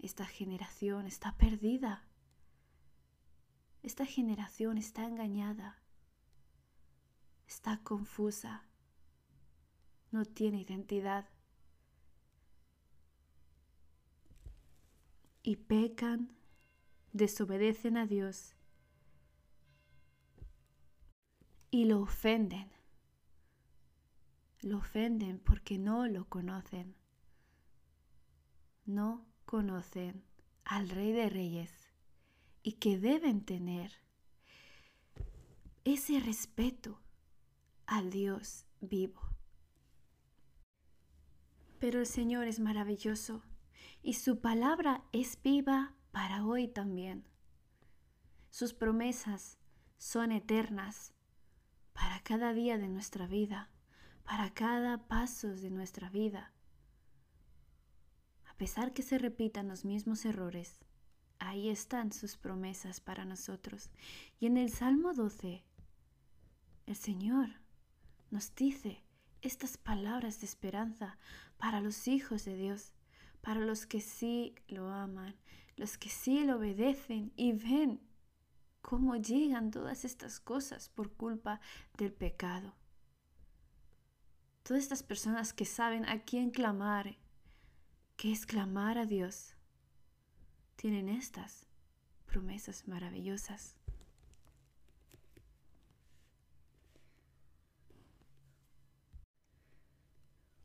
Esta 0.00 0.24
generación 0.24 1.06
está 1.06 1.36
perdida. 1.36 2.06
Esta 3.82 4.06
generación 4.06 4.78
está 4.78 5.04
engañada. 5.04 5.78
Está 7.46 7.82
confusa. 7.82 8.66
No 10.10 10.24
tiene 10.24 10.62
identidad. 10.62 11.28
Y 15.42 15.56
pecan, 15.56 16.34
desobedecen 17.12 17.98
a 17.98 18.06
Dios 18.06 18.56
y 21.70 21.84
lo 21.84 22.00
ofenden. 22.00 22.72
Lo 24.62 24.78
ofenden 24.78 25.40
porque 25.40 25.78
no 25.78 26.06
lo 26.06 26.26
conocen. 26.28 26.96
No 28.86 29.29
conocen 29.50 30.22
al 30.64 30.88
Rey 30.88 31.10
de 31.10 31.28
Reyes 31.28 31.72
y 32.62 32.74
que 32.74 33.00
deben 33.00 33.44
tener 33.44 33.90
ese 35.82 36.20
respeto 36.20 37.00
al 37.84 38.10
Dios 38.10 38.64
vivo. 38.80 39.20
Pero 41.80 41.98
el 41.98 42.06
Señor 42.06 42.46
es 42.46 42.60
maravilloso 42.60 43.42
y 44.04 44.12
su 44.12 44.38
palabra 44.40 45.02
es 45.10 45.42
viva 45.42 45.96
para 46.12 46.46
hoy 46.46 46.68
también. 46.68 47.24
Sus 48.50 48.72
promesas 48.72 49.58
son 49.98 50.30
eternas 50.30 51.12
para 51.92 52.20
cada 52.22 52.52
día 52.52 52.78
de 52.78 52.86
nuestra 52.86 53.26
vida, 53.26 53.68
para 54.22 54.54
cada 54.54 55.08
paso 55.08 55.48
de 55.48 55.70
nuestra 55.70 56.08
vida. 56.08 56.52
Pesar 58.60 58.92
que 58.92 59.00
se 59.00 59.16
repitan 59.16 59.68
los 59.68 59.86
mismos 59.86 60.26
errores, 60.26 60.80
ahí 61.38 61.70
están 61.70 62.12
sus 62.12 62.36
promesas 62.36 63.00
para 63.00 63.24
nosotros. 63.24 63.88
Y 64.38 64.44
en 64.44 64.58
el 64.58 64.68
Salmo 64.68 65.14
12, 65.14 65.64
el 66.84 66.94
Señor 66.94 67.48
nos 68.30 68.54
dice 68.54 69.02
estas 69.40 69.78
palabras 69.78 70.40
de 70.40 70.46
esperanza 70.46 71.16
para 71.56 71.80
los 71.80 72.06
hijos 72.06 72.44
de 72.44 72.54
Dios, 72.54 72.92
para 73.40 73.60
los 73.60 73.86
que 73.86 74.02
sí 74.02 74.54
lo 74.68 74.90
aman, 74.90 75.36
los 75.76 75.96
que 75.96 76.10
sí 76.10 76.44
lo 76.44 76.58
obedecen 76.58 77.32
y 77.36 77.52
ven 77.52 77.98
cómo 78.82 79.16
llegan 79.16 79.70
todas 79.70 80.04
estas 80.04 80.38
cosas 80.38 80.90
por 80.90 81.10
culpa 81.14 81.62
del 81.96 82.12
pecado. 82.12 82.74
Todas 84.64 84.82
estas 84.82 85.02
personas 85.02 85.54
que 85.54 85.64
saben 85.64 86.06
a 86.06 86.24
quién 86.24 86.50
clamar, 86.50 87.16
que 88.20 88.32
es 88.32 88.44
clamar 88.44 88.98
a 88.98 89.06
Dios, 89.06 89.54
tienen 90.76 91.08
estas 91.08 91.66
promesas 92.26 92.86
maravillosas. 92.86 93.78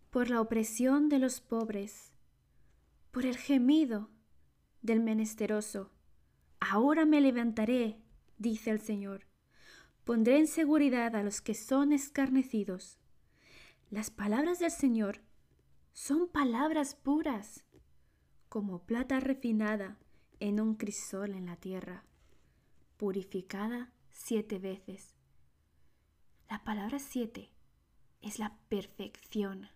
Por 0.10 0.30
la 0.30 0.42
opresión 0.42 1.08
de 1.08 1.18
los 1.18 1.40
pobres, 1.40 2.12
por 3.12 3.26
el 3.26 3.38
gemido 3.38 4.10
del 4.82 5.00
menesteroso, 5.00 5.94
ahora 6.60 7.06
me 7.06 7.22
levantaré 7.22 8.02
dice 8.38 8.70
el 8.70 8.82
Señor. 8.82 9.28
Pondré 10.04 10.40
en 10.40 10.48
seguridad 10.48 11.16
a 11.16 11.24
los 11.24 11.40
que 11.40 11.54
son 11.54 11.94
escarnecidos. 11.94 13.00
Las 13.90 14.10
palabras 14.10 14.60
del 14.60 14.72
Señor 14.72 15.22
son 15.96 16.28
palabras 16.28 16.94
puras, 16.94 17.64
como 18.50 18.80
plata 18.80 19.22
refinada 19.22 19.98
en 20.42 20.60
un 20.60 20.76
crisol 20.76 21.34
en 21.34 21.46
la 21.46 21.56
tierra, 21.56 22.04
purificada 22.98 23.94
siete 24.12 24.60
veces. 24.60 25.16
La 26.50 26.66
palabra 26.66 27.00
siete 27.00 27.50
es 28.22 28.40
la 28.40 28.58
perfección. 28.68 29.70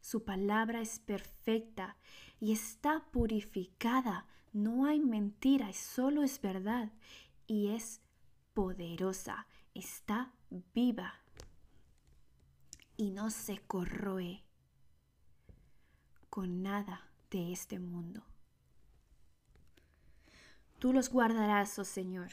Su 0.00 0.24
palabra 0.24 0.80
es 0.80 1.00
perfecta 1.00 1.98
y 2.40 2.52
está 2.52 3.04
purificada. 3.10 4.26
No 4.54 4.86
hay 4.86 5.00
mentira, 5.00 5.74
solo 5.74 6.22
es 6.22 6.40
verdad 6.40 6.90
y 7.46 7.74
es 7.74 8.00
poderosa, 8.54 9.46
está 9.74 10.32
viva 10.74 11.12
y 12.96 13.10
no 13.10 13.28
se 13.28 13.58
corroe 13.58 14.47
con 16.38 16.62
nada 16.62 17.02
de 17.32 17.50
este 17.50 17.80
mundo. 17.80 18.22
Tú 20.78 20.92
los 20.92 21.10
guardarás, 21.10 21.76
oh 21.80 21.84
Señor. 21.84 22.28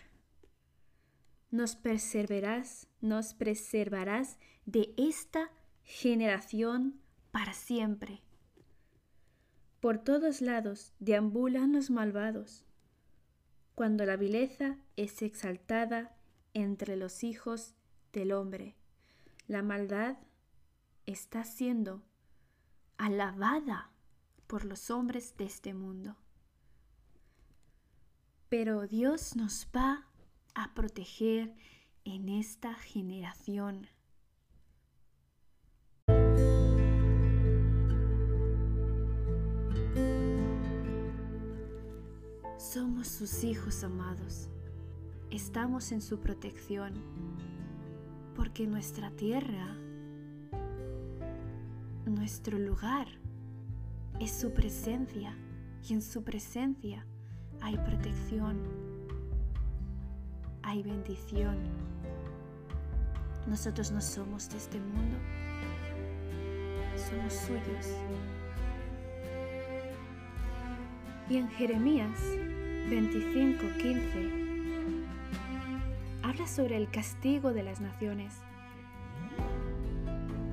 Nos 1.49 1.75
preservarás, 1.75 2.87
nos 3.01 3.33
preservarás 3.33 4.37
de 4.67 4.93
esta 4.95 5.49
generación 5.81 7.01
para 7.31 7.53
siempre. 7.53 8.21
Por 9.79 9.97
todos 9.97 10.39
lados 10.39 10.93
deambulan 10.99 11.73
los 11.73 11.89
malvados 11.89 12.63
cuando 13.73 14.05
la 14.05 14.17
vileza 14.17 14.77
es 14.97 15.23
exaltada 15.23 16.15
entre 16.53 16.95
los 16.95 17.23
hijos 17.23 17.73
del 18.13 18.33
hombre. 18.33 18.75
La 19.47 19.63
maldad 19.63 20.19
está 21.07 21.43
siendo 21.43 22.03
alabada 22.97 23.89
por 24.55 24.63
los 24.63 24.89
hombres 24.89 25.35
de 25.35 25.43
este 25.43 25.73
mundo. 25.73 26.15
Pero 28.47 28.87
Dios 28.87 29.35
nos 29.35 29.67
va 29.75 30.07
a 30.53 30.73
proteger 30.73 31.53
en 32.05 32.29
esta 32.29 32.73
generación. 32.73 33.89
Somos 42.57 43.09
sus 43.09 43.43
hijos 43.43 43.83
amados. 43.83 44.47
Estamos 45.31 45.91
en 45.91 46.01
su 46.01 46.21
protección 46.21 46.93
porque 48.37 48.67
nuestra 48.67 49.11
tierra, 49.11 49.75
nuestro 52.05 52.57
lugar, 52.57 53.19
es 54.19 54.31
su 54.31 54.53
presencia 54.53 55.35
y 55.87 55.93
en 55.93 56.01
su 56.01 56.23
presencia 56.23 57.05
hay 57.61 57.77
protección, 57.77 58.59
hay 60.63 60.83
bendición. 60.83 61.57
Nosotros 63.47 63.91
no 63.91 64.01
somos 64.01 64.49
de 64.49 64.57
este 64.57 64.79
mundo, 64.79 65.17
somos 66.95 67.33
suyos. 67.33 67.87
Y 71.29 71.37
en 71.37 71.47
Jeremías 71.49 72.19
25:15 72.89 74.45
habla 76.23 76.47
sobre 76.47 76.77
el 76.77 76.89
castigo 76.89 77.53
de 77.53 77.63
las 77.63 77.81
naciones. 77.81 78.33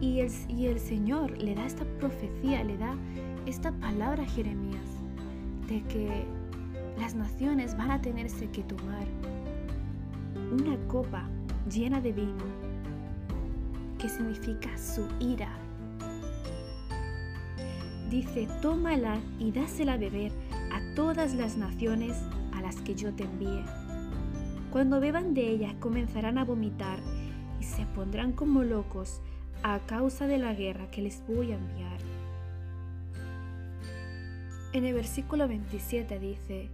Y 0.01 0.21
el, 0.21 0.33
y 0.49 0.67
el 0.67 0.81
Señor 0.81 1.39
le 1.39 1.55
da 1.55 1.65
esta 1.65 1.85
profecía, 1.99 2.65
le 2.65 2.77
da 2.77 2.97
esta 3.47 3.73
palabra 3.73 4.25
Jeremías 4.25 4.89
de 5.69 5.83
que 5.85 6.25
las 6.99 7.15
naciones 7.15 7.77
van 7.77 7.91
a 7.91 8.01
tenerse 8.01 8.49
que 8.51 8.63
tomar 8.63 9.07
una 10.53 10.77
copa 10.89 11.29
llena 11.71 12.01
de 12.01 12.13
vino, 12.13 12.45
que 13.99 14.09
significa 14.09 14.77
su 14.77 15.07
ira. 15.19 15.49
Dice, 18.11 18.47
tómala 18.61 19.19
y 19.39 19.53
dásela 19.53 19.95
a 19.95 19.97
beber 19.97 20.33
a 20.73 20.95
todas 20.95 21.35
las 21.35 21.57
naciones 21.57 22.17
a 22.53 22.61
las 22.61 22.77
que 22.77 22.95
yo 22.95 23.13
te 23.15 23.25
envíe. 23.25 23.65
Cuando 24.71 25.01
beban 25.01 25.35
de 25.35 25.49
ella 25.49 25.75
comenzarán 25.81 26.39
a 26.39 26.45
vomitar 26.45 26.99
y 27.61 27.65
se 27.65 27.87
pondrán 27.87 28.33
como 28.33 28.63
locos 28.63 29.21
a 29.63 29.79
causa 29.81 30.27
de 30.27 30.39
la 30.39 30.55
guerra 30.55 30.91
que 30.91 31.03
les 31.03 31.23
voy 31.27 31.53
a 31.53 31.57
enviar. 31.57 32.12
En 34.73 34.85
el 34.85 34.95
versículo 34.95 35.49
27 35.49 36.19
dice, 36.19 36.69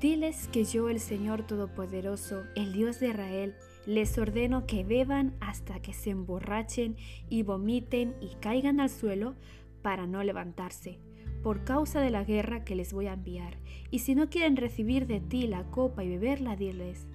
Diles 0.00 0.48
que 0.48 0.64
yo, 0.64 0.88
el 0.88 1.00
Señor 1.00 1.42
Todopoderoso, 1.46 2.42
el 2.56 2.72
Dios 2.72 3.00
de 3.00 3.08
Israel, 3.08 3.54
les 3.86 4.18
ordeno 4.18 4.66
que 4.66 4.84
beban 4.84 5.34
hasta 5.40 5.80
que 5.80 5.92
se 5.92 6.10
emborrachen 6.10 6.96
y 7.28 7.42
vomiten 7.42 8.14
y 8.20 8.34
caigan 8.40 8.80
al 8.80 8.90
suelo 8.90 9.34
para 9.82 10.06
no 10.06 10.22
levantarse 10.22 10.98
por 11.42 11.64
causa 11.64 12.00
de 12.00 12.10
la 12.10 12.24
guerra 12.24 12.64
que 12.64 12.74
les 12.74 12.92
voy 12.92 13.06
a 13.06 13.12
enviar. 13.12 13.56
Y 13.90 14.00
si 14.00 14.14
no 14.14 14.28
quieren 14.28 14.56
recibir 14.56 15.06
de 15.06 15.20
ti 15.20 15.46
la 15.46 15.62
copa 15.64 16.04
y 16.04 16.08
beberla, 16.08 16.56
diles, 16.56 17.06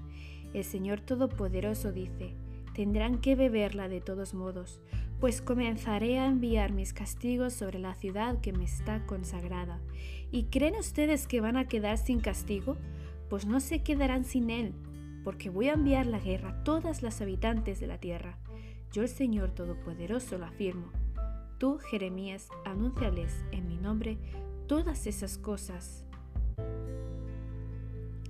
el 0.54 0.64
Señor 0.64 1.02
Todopoderoso 1.02 1.92
dice, 1.92 2.34
tendrán 2.74 3.20
que 3.20 3.36
beberla 3.36 3.90
de 3.90 4.02
todos 4.02 4.34
modos, 4.34 4.82
pues 5.24 5.42
comenzaré 5.42 6.20
a 6.20 6.26
enviar 6.26 6.74
mis 6.74 6.92
castigos 6.92 7.54
sobre 7.54 7.80
la 7.80 7.96
ciudad 7.96 8.42
que 8.42 8.52
me 8.52 8.66
está 8.66 9.06
consagrada. 9.06 9.80
¿Y 10.34 10.48
creen 10.48 10.76
ustedes 10.76 11.28
que 11.28 11.40
van 11.40 11.56
a 11.56 11.70
quedar 11.70 11.98
sin 11.98 12.20
castigo? 12.20 12.76
Pues 13.30 13.46
no 13.46 13.62
se 13.62 13.84
quedarán 13.84 14.26
sin 14.26 14.50
él, 14.50 14.74
porque 15.24 15.50
voy 15.50 15.70
a 15.70 15.76
enviar 15.76 16.08
la 16.08 16.20
guerra 16.20 16.50
a 16.50 16.64
todas 16.66 17.04
las 17.04 17.22
habitantes 17.22 17.80
de 17.80 17.88
la 17.88 18.00
tierra. 18.00 18.38
Yo 18.92 19.02
el 19.02 19.08
Señor 19.08 19.52
Todopoderoso 19.52 20.38
lo 20.38 20.46
afirmo. 20.46 20.92
Tú, 21.58 21.78
Jeremías, 21.78 22.50
anúnciales 22.66 23.46
en 23.54 23.70
mi 23.70 23.78
nombre 23.78 24.18
todas 24.68 25.08
esas 25.08 25.38
cosas. 25.38 26.04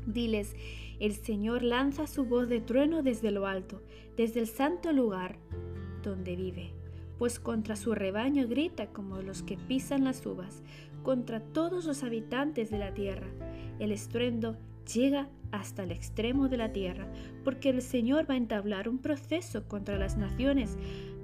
Diles, 0.05 0.55
el 0.99 1.15
Señor 1.15 1.63
lanza 1.63 2.05
su 2.05 2.25
voz 2.25 2.49
de 2.49 2.61
trueno 2.61 3.01
desde 3.01 3.31
lo 3.31 3.47
alto, 3.47 3.81
desde 4.15 4.41
el 4.41 4.47
santo 4.47 4.93
lugar 4.93 5.39
donde 6.03 6.35
vive, 6.35 6.71
pues 7.17 7.39
contra 7.39 7.75
su 7.75 7.95
rebaño 7.95 8.47
grita 8.47 8.87
como 8.87 9.21
los 9.21 9.43
que 9.43 9.57
pisan 9.57 10.03
las 10.03 10.25
uvas, 10.25 10.61
contra 11.03 11.39
todos 11.39 11.85
los 11.85 12.03
habitantes 12.03 12.69
de 12.69 12.79
la 12.79 12.93
tierra. 12.93 13.27
El 13.79 13.91
estruendo 13.91 14.57
llega 14.93 15.29
hasta 15.51 15.83
el 15.83 15.91
extremo 15.91 16.49
de 16.49 16.57
la 16.57 16.73
tierra, 16.73 17.07
porque 17.43 17.69
el 17.69 17.81
Señor 17.81 18.29
va 18.29 18.33
a 18.33 18.37
entablar 18.37 18.89
un 18.89 18.97
proceso 18.97 19.67
contra 19.67 19.97
las 19.97 20.17
naciones, 20.17 20.77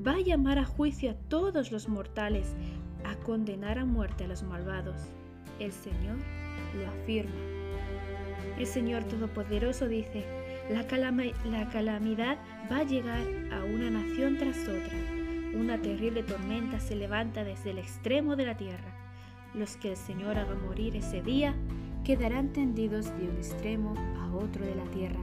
va 0.05 0.13
a 0.13 0.21
llamar 0.21 0.59
a 0.59 0.65
juicio 0.65 1.11
a 1.11 1.15
todos 1.15 1.71
los 1.71 1.89
mortales, 1.89 2.55
a 3.05 3.15
condenar 3.15 3.79
a 3.79 3.85
muerte 3.85 4.25
a 4.25 4.27
los 4.27 4.43
malvados. 4.43 5.01
El 5.59 5.71
Señor 5.71 6.17
lo 6.77 6.87
afirma. 6.87 7.31
El 8.57 8.67
Señor 8.67 9.03
Todopoderoso 9.05 9.87
dice, 9.87 10.25
la, 10.69 10.83
la 11.45 11.69
calamidad 11.69 12.37
va 12.71 12.77
a 12.77 12.83
llegar 12.83 13.25
a 13.51 13.63
una 13.63 13.89
nación 13.89 14.37
tras 14.37 14.59
otra. 14.67 15.18
Una 15.53 15.81
terrible 15.81 16.21
tormenta 16.21 16.79
se 16.79 16.95
levanta 16.95 17.43
desde 17.43 17.71
el 17.71 17.79
extremo 17.79 18.35
de 18.35 18.45
la 18.45 18.55
tierra. 18.55 18.93
Los 19.55 19.77
que 19.77 19.91
el 19.91 19.97
Señor 19.97 20.37
haga 20.37 20.53
morir 20.53 20.95
ese 20.95 21.23
día 21.23 21.55
quedarán 22.03 22.49
tendidos 22.53 23.05
de 23.17 23.27
un 23.27 23.37
extremo 23.37 23.95
a 24.19 24.31
otro 24.35 24.63
de 24.63 24.75
la 24.75 24.83
tierra. 24.85 25.19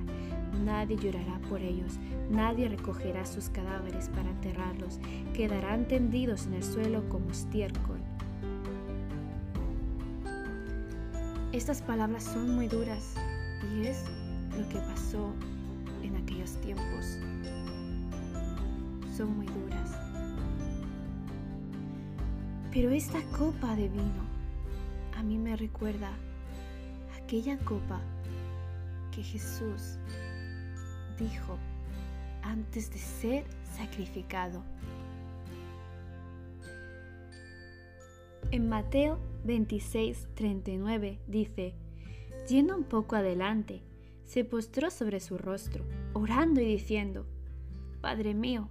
Nadie 0.64 0.96
llorará 0.96 1.38
por 1.48 1.60
ellos, 1.60 1.98
nadie 2.28 2.68
recogerá 2.68 3.24
sus 3.24 3.50
cadáveres 3.50 4.08
para 4.08 4.30
enterrarlos, 4.30 4.98
quedarán 5.32 5.86
tendidos 5.86 6.46
en 6.46 6.54
el 6.54 6.64
suelo 6.64 7.08
como 7.08 7.30
estiércol. 7.30 8.00
Estas 11.52 11.82
palabras 11.82 12.24
son 12.24 12.54
muy 12.54 12.66
duras 12.66 13.14
y 13.74 13.86
es 13.86 14.04
lo 14.58 14.68
que 14.68 14.78
pasó 14.78 15.32
en 16.02 16.16
aquellos 16.16 16.60
tiempos. 16.60 17.18
Son 19.16 19.36
muy 19.36 19.46
duras. 19.46 20.05
Pero 22.76 22.90
esta 22.90 23.22
copa 23.38 23.74
de 23.74 23.88
vino 23.88 24.22
a 25.16 25.22
mí 25.22 25.38
me 25.38 25.56
recuerda 25.56 26.10
aquella 27.16 27.56
copa 27.60 28.02
que 29.10 29.22
Jesús 29.22 29.96
dijo 31.18 31.56
antes 32.42 32.90
de 32.90 32.98
ser 32.98 33.44
sacrificado. 33.78 34.62
En 38.50 38.68
Mateo 38.68 39.18
26, 39.46 40.28
39 40.34 41.18
dice, 41.26 41.72
yendo 42.46 42.76
un 42.76 42.84
poco 42.84 43.16
adelante, 43.16 43.80
se 44.26 44.44
postró 44.44 44.90
sobre 44.90 45.20
su 45.20 45.38
rostro, 45.38 45.82
orando 46.12 46.60
y 46.60 46.66
diciendo, 46.66 47.24
Padre 48.02 48.34
mío, 48.34 48.68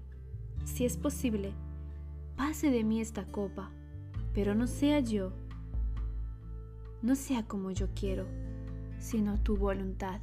si 0.63 0.86
es 0.86 0.96
posible, 0.96 1.54
pase 2.38 2.70
de 2.70 2.84
mí 2.84 3.02
esta 3.02 3.26
copa, 3.26 3.72
pero 4.36 4.54
no 4.54 4.67
sea 4.67 5.00
yo, 5.00 5.32
no 7.02 7.15
sea 7.15 7.48
como 7.48 7.71
yo 7.71 7.88
quiero, 7.95 8.28
sino 9.00 9.41
tu 9.41 9.56
voluntad. 9.56 10.19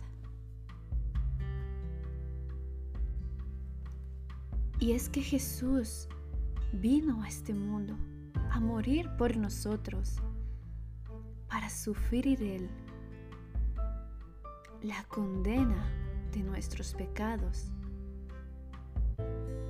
Y 4.79 4.93
es 4.93 5.09
que 5.09 5.23
Jesús 5.23 6.09
vino 6.73 7.23
a 7.23 7.29
este 7.29 7.55
mundo 7.55 7.97
a 8.51 8.61
morir 8.61 9.09
por 9.17 9.35
nosotros, 9.37 10.17
para 11.49 11.71
sufrir 11.71 12.43
Él 12.43 12.69
la 14.83 15.05
condena 15.05 15.87
de 16.33 16.43
nuestros 16.43 16.93
pecados, 16.93 17.71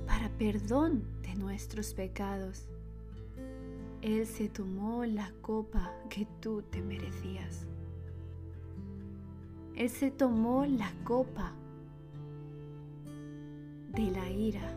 para 0.05 0.29
perdón 0.37 1.03
de 1.21 1.35
nuestros 1.35 1.93
pecados. 1.93 2.72
Él 4.03 4.27
se 4.27 4.49
tomó 4.49 5.05
la 5.05 5.31
copa 5.41 5.89
que 6.09 6.27
tú 6.41 6.61
te 6.61 6.81
merecías. 6.81 7.65
Él 9.77 9.89
se 9.89 10.11
tomó 10.11 10.65
la 10.65 10.91
copa 11.05 11.53
de 13.93 14.11
la 14.11 14.29
ira 14.29 14.75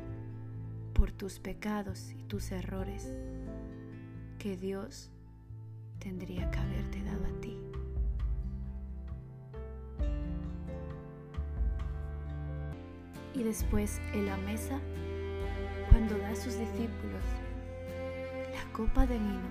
por 0.93 1.11
tus 1.11 1.41
pecados 1.41 2.13
y 2.13 2.23
tus 2.23 2.53
errores 2.53 3.13
que 4.39 4.57
Dios 4.57 5.11
tendría 5.99 6.49
que 6.53 6.59
haberte 6.61 7.03
dado 7.03 7.25
a 7.25 7.41
ti. 7.41 7.59
Y 13.35 13.43
después 13.43 14.01
en 14.15 14.27
la 14.27 14.37
mesa, 14.37 14.79
cuando 15.91 16.17
da 16.17 16.29
a 16.29 16.37
sus 16.37 16.57
discípulos 16.57 17.25
copa 18.77 19.07
de 19.07 19.17
vino 19.17 19.49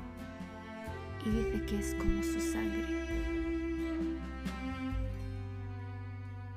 y 1.25 1.29
dice 1.31 1.65
que 1.65 1.79
es 1.79 1.95
como 1.95 2.21
su 2.21 2.39
sangre. 2.39 2.85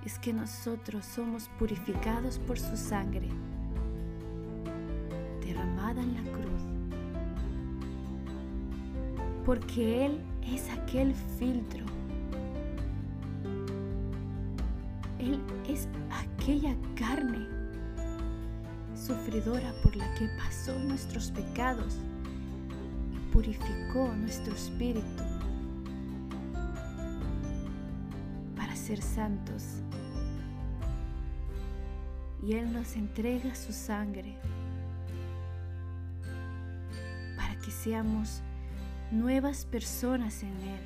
es 0.05 0.19
que 0.19 0.35
nosotros 0.35 1.05
somos 1.07 1.49
purificados 1.59 2.39
por 2.39 2.59
su 2.59 2.77
sangre, 2.77 3.29
derramada 5.41 6.03
en 6.03 6.15
la 6.15 6.31
cruz, 6.31 6.63
porque 9.47 10.07
Él 10.07 10.21
es 10.43 10.69
aquel 10.71 11.15
filtro, 11.39 11.87
Él 15.19 15.41
es 15.67 15.89
aquella 16.11 16.75
carne 16.97 17.47
sufridora 18.95 19.73
por 19.83 19.97
la 19.97 20.13
que 20.15 20.29
pasó 20.39 20.79
nuestros 20.79 21.31
pecados 21.31 21.99
purificó 23.33 24.13
nuestro 24.17 24.55
espíritu 24.55 25.23
para 28.57 28.75
ser 28.75 29.03
santos 29.03 29.83
y 32.43 32.55
Él 32.55 32.73
nos 32.73 32.97
entrega 32.97 33.55
su 33.55 33.73
sangre 33.73 34.37
para 37.37 37.57
que 37.59 37.71
seamos 37.71 38.43
nuevas 39.11 39.65
personas 39.65 40.43
en 40.43 40.57
Él, 40.63 40.81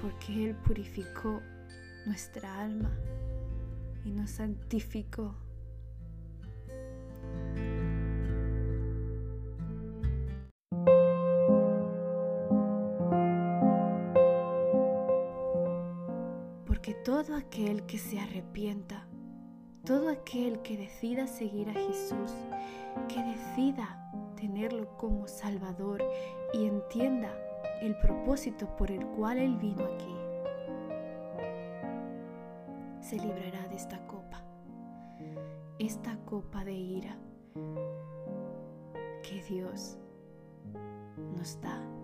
porque 0.00 0.50
Él 0.50 0.56
purificó 0.56 1.40
nuestra 2.06 2.62
alma 2.62 2.90
y 4.04 4.10
nos 4.10 4.30
santificó. 4.30 5.34
Que 17.92 17.98
se 17.98 18.18
arrepienta 18.18 19.06
todo 19.84 20.08
aquel 20.08 20.62
que 20.62 20.78
decida 20.78 21.26
seguir 21.26 21.68
a 21.68 21.74
Jesús, 21.74 22.32
que 23.06 23.22
decida 23.22 24.10
tenerlo 24.34 24.96
como 24.96 25.28
Salvador 25.28 26.02
y 26.54 26.64
entienda 26.64 27.30
el 27.82 27.94
propósito 27.98 28.74
por 28.78 28.90
el 28.90 29.04
cual 29.08 29.36
Él 29.36 29.56
vino 29.56 29.84
aquí, 29.84 30.14
se 33.02 33.16
librará 33.16 33.68
de 33.68 33.76
esta 33.76 33.98
copa, 34.06 34.42
esta 35.78 36.16
copa 36.24 36.64
de 36.64 36.72
ira 36.72 37.18
que 39.22 39.42
Dios 39.50 39.98
nos 41.36 41.60
da. 41.60 42.01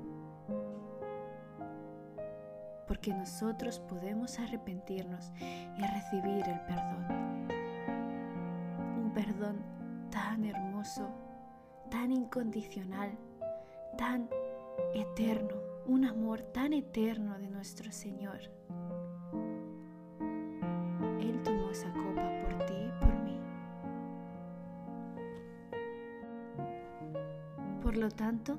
Porque 2.88 3.14
nosotros 3.14 3.78
podemos 3.80 4.40
arrepentirnos 4.40 5.30
y 5.38 5.82
recibir 5.86 6.48
el 6.48 6.60
perdón 6.62 7.28
perdón 9.18 9.56
tan 10.12 10.44
hermoso, 10.44 11.08
tan 11.90 12.12
incondicional, 12.12 13.10
tan 13.96 14.28
eterno, 14.94 15.56
un 15.86 16.04
amor 16.04 16.42
tan 16.42 16.72
eterno 16.72 17.36
de 17.38 17.48
nuestro 17.48 17.90
Señor. 17.90 18.38
Él 21.20 21.42
tomó 21.42 21.70
esa 21.70 21.92
copa 21.92 22.30
por 22.42 22.66
ti 22.66 22.74
y 22.74 23.00
por 23.00 23.14
mí. 23.24 23.40
Por 27.82 27.96
lo 27.96 28.08
tanto, 28.08 28.56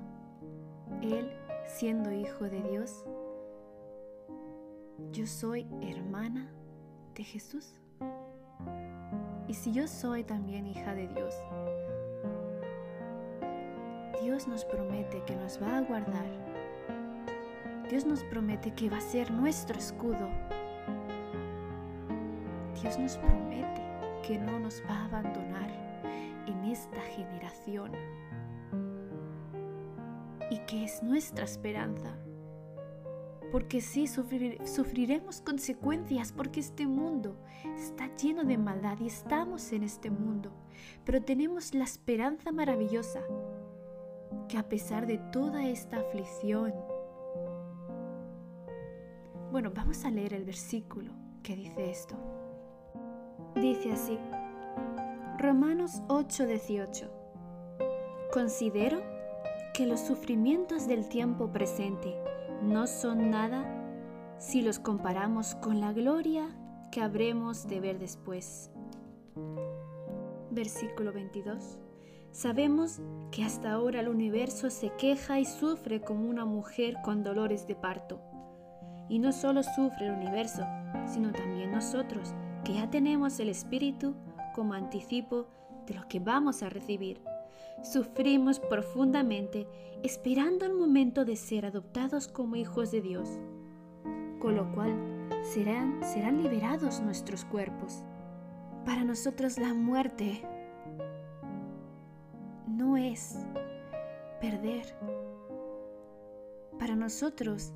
Él, 1.01 1.31
siendo 1.65 2.11
hijo 2.11 2.49
de 2.49 2.61
Dios, 2.63 3.05
yo 5.11 5.25
soy 5.25 5.65
hermana 5.81 6.51
de 7.15 7.23
Jesús. 7.23 7.73
Y 9.47 9.53
si 9.53 9.71
yo 9.71 9.87
soy 9.87 10.23
también 10.23 10.67
hija 10.67 10.93
de 10.93 11.07
Dios, 11.07 11.33
Dios 14.21 14.47
nos 14.47 14.65
promete 14.65 15.23
que 15.25 15.35
nos 15.35 15.61
va 15.61 15.77
a 15.77 15.81
guardar. 15.81 16.27
Dios 17.89 18.05
nos 18.05 18.23
promete 18.25 18.71
que 18.73 18.89
va 18.89 18.97
a 18.97 19.01
ser 19.01 19.31
nuestro 19.31 19.77
escudo. 19.77 20.29
Dios 22.79 22.99
nos 22.99 23.17
promete 23.17 23.81
que 24.25 24.37
no 24.37 24.59
nos 24.59 24.83
va 24.83 24.95
a 24.95 25.05
abandonar 25.05 25.69
en 26.45 26.65
esta 26.65 27.01
generación 27.01 27.91
y 30.51 30.59
que 30.67 30.83
es 30.83 31.01
nuestra 31.01 31.45
esperanza 31.45 32.15
porque 33.51 33.81
sí 33.81 34.05
sufriremos 34.07 35.41
consecuencias 35.41 36.31
porque 36.31 36.59
este 36.59 36.85
mundo 36.87 37.35
está 37.75 38.13
lleno 38.15 38.43
de 38.43 38.57
maldad 38.57 38.97
y 38.99 39.07
estamos 39.07 39.71
en 39.71 39.83
este 39.83 40.09
mundo, 40.09 40.51
pero 41.05 41.21
tenemos 41.21 41.73
la 41.73 41.83
esperanza 41.83 42.51
maravillosa 42.51 43.21
que 44.47 44.57
a 44.57 44.69
pesar 44.69 45.07
de 45.07 45.17
toda 45.17 45.67
esta 45.67 45.97
aflicción, 45.97 46.73
bueno, 49.51 49.71
vamos 49.73 50.05
a 50.05 50.11
leer 50.11 50.33
el 50.33 50.45
versículo 50.45 51.11
que 51.41 51.55
dice 51.55 51.89
esto. 51.89 52.15
Dice 53.55 53.91
así, 53.91 54.19
Romanos 55.39 56.03
8:18, 56.07 57.09
considero 58.31 59.01
que 59.73 59.87
los 59.87 60.01
sufrimientos 60.01 60.87
del 60.87 61.09
tiempo 61.09 61.51
presente 61.51 62.15
no 62.61 62.87
son 62.87 63.29
nada 63.29 63.65
si 64.37 64.61
los 64.61 64.79
comparamos 64.79 65.55
con 65.55 65.79
la 65.79 65.93
gloria 65.93 66.47
que 66.91 67.01
habremos 67.01 67.67
de 67.67 67.79
ver 67.79 67.99
después. 67.99 68.71
Versículo 70.51 71.13
22. 71.13 71.79
Sabemos 72.31 73.01
que 73.31 73.43
hasta 73.43 73.71
ahora 73.71 74.01
el 74.01 74.09
universo 74.09 74.69
se 74.69 74.91
queja 74.97 75.39
y 75.39 75.45
sufre 75.45 76.01
como 76.01 76.29
una 76.29 76.45
mujer 76.45 76.95
con 77.03 77.23
dolores 77.23 77.67
de 77.67 77.75
parto. 77.75 78.21
Y 79.09 79.19
no 79.19 79.31
solo 79.31 79.63
sufre 79.63 80.07
el 80.07 80.13
universo, 80.13 80.63
sino 81.07 81.31
también 81.31 81.71
nosotros, 81.71 82.33
que 82.63 82.75
ya 82.75 82.89
tenemos 82.89 83.39
el 83.39 83.49
Espíritu 83.49 84.15
como 84.53 84.73
anticipo 84.73 85.47
de 85.87 85.95
lo 85.95 86.07
que 86.07 86.19
vamos 86.19 86.61
a 86.61 86.69
recibir 86.69 87.21
sufrimos 87.83 88.59
profundamente 88.59 89.67
esperando 90.03 90.65
el 90.65 90.73
momento 90.73 91.25
de 91.25 91.35
ser 91.35 91.65
adoptados 91.65 92.27
como 92.27 92.55
hijos 92.55 92.91
de 92.91 93.01
Dios, 93.01 93.39
con 94.39 94.55
lo 94.55 94.71
cual 94.73 94.93
serán, 95.43 95.99
liberados 96.41 97.01
nuestros 97.01 97.45
cuerpos. 97.45 98.03
Para 98.85 99.03
nosotros 99.03 99.57
la 99.57 99.73
muerte 99.73 100.41
no 102.67 102.97
es 102.97 103.45
perder. 104.39 104.95
Para 106.77 106.95
nosotros 106.95 107.73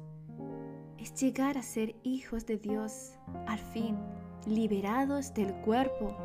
es 0.97 1.13
llegar 1.21 1.57
a 1.57 1.61
ser 1.61 1.95
hijos 2.03 2.45
de 2.45 2.57
Dios 2.57 3.13
al 3.47 3.59
fin, 3.59 3.97
liberados 4.45 5.33
del 5.33 5.53
cuerpo 5.55 6.15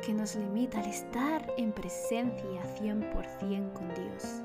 que 0.00 0.14
nos 0.14 0.34
limita 0.34 0.80
al 0.80 0.86
estar 0.86 1.52
en 1.58 1.72
presencia 1.72 2.62
100% 2.80 3.72
con 3.72 3.88
Dios. 3.94 4.42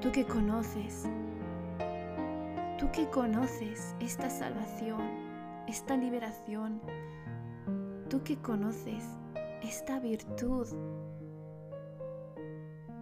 Tú 0.00 0.10
que 0.10 0.24
conoces, 0.24 1.06
tú 2.78 2.90
que 2.90 3.08
conoces 3.10 3.94
esta 4.00 4.30
salvación, 4.30 5.02
esta 5.68 5.96
liberación, 5.96 6.80
tú 8.08 8.22
que 8.22 8.36
conoces 8.38 9.04
esta 9.62 10.00
virtud, 10.00 10.66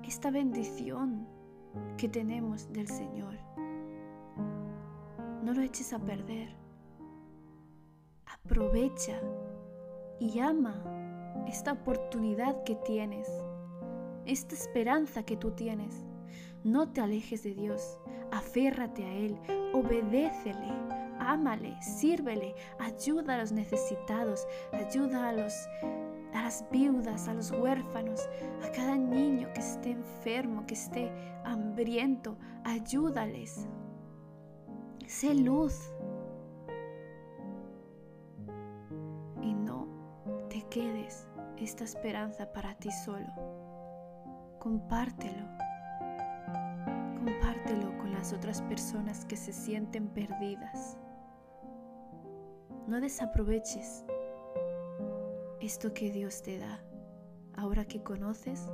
esta 0.02 0.30
bendición 0.32 1.28
que 1.96 2.08
tenemos 2.08 2.72
del 2.72 2.88
Señor, 2.88 3.38
no 5.44 5.54
lo 5.54 5.62
eches 5.62 5.92
a 5.92 6.00
perder 6.00 6.57
aprovecha 8.48 9.20
y 10.18 10.40
ama 10.40 10.82
esta 11.46 11.72
oportunidad 11.72 12.64
que 12.64 12.76
tienes, 12.76 13.28
esta 14.24 14.54
esperanza 14.54 15.22
que 15.22 15.36
tú 15.36 15.50
tienes. 15.50 16.06
No 16.64 16.90
te 16.90 17.02
alejes 17.02 17.42
de 17.42 17.54
Dios, 17.54 18.00
aférrate 18.32 19.04
a 19.04 19.12
Él, 19.12 19.38
obedécele, 19.74 20.72
ámale, 21.20 21.76
sírvele, 21.82 22.54
ayuda 22.78 23.34
a 23.34 23.38
los 23.38 23.52
necesitados, 23.52 24.46
ayuda 24.72 25.28
a, 25.28 25.32
los, 25.34 25.54
a 26.32 26.42
las 26.44 26.64
viudas, 26.72 27.28
a 27.28 27.34
los 27.34 27.50
huérfanos, 27.50 28.28
a 28.66 28.72
cada 28.72 28.96
niño 28.96 29.52
que 29.52 29.60
esté 29.60 29.90
enfermo, 29.90 30.66
que 30.66 30.74
esté 30.74 31.12
hambriento, 31.44 32.38
ayúdales. 32.64 33.68
Sé 35.06 35.34
luz, 35.34 35.92
esta 41.68 41.84
esperanza 41.84 42.50
para 42.50 42.74
ti 42.76 42.90
solo. 42.90 43.26
Compártelo. 44.58 45.46
Compártelo 47.18 47.98
con 47.98 48.10
las 48.14 48.32
otras 48.32 48.62
personas 48.62 49.26
que 49.26 49.36
se 49.36 49.52
sienten 49.52 50.08
perdidas. 50.08 50.96
No 52.86 53.02
desaproveches 53.02 54.06
esto 55.60 55.92
que 55.92 56.10
Dios 56.10 56.40
te 56.40 56.56
da. 56.56 56.80
Ahora 57.54 57.84
que 57.84 58.02
conoces, 58.02 58.66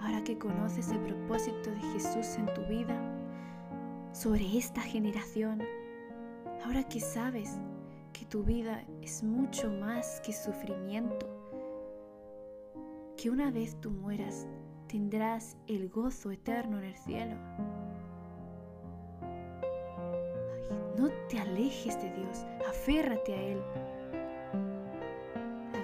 ahora 0.00 0.24
que 0.24 0.36
conoces 0.36 0.90
el 0.90 0.98
propósito 0.98 1.70
de 1.70 1.80
Jesús 1.92 2.38
en 2.38 2.46
tu 2.54 2.62
vida, 2.62 3.00
sobre 4.10 4.58
esta 4.58 4.80
generación, 4.80 5.62
ahora 6.64 6.82
que 6.82 6.98
sabes 6.98 7.60
que 8.12 8.24
tu 8.24 8.42
vida 8.42 8.82
es 9.00 9.22
mucho 9.22 9.70
más 9.70 10.20
que 10.22 10.32
sufrimiento, 10.32 11.37
que 13.18 13.30
una 13.30 13.50
vez 13.50 13.76
tú 13.80 13.90
mueras 13.90 14.46
tendrás 14.86 15.58
el 15.66 15.88
gozo 15.90 16.30
eterno 16.30 16.78
en 16.78 16.84
el 16.84 16.96
cielo. 16.96 17.36
no 20.96 21.10
te 21.28 21.38
alejes 21.38 22.00
de 22.02 22.10
Dios, 22.10 22.44
aférrate 22.68 23.32
a 23.32 23.42
Él. 23.42 23.62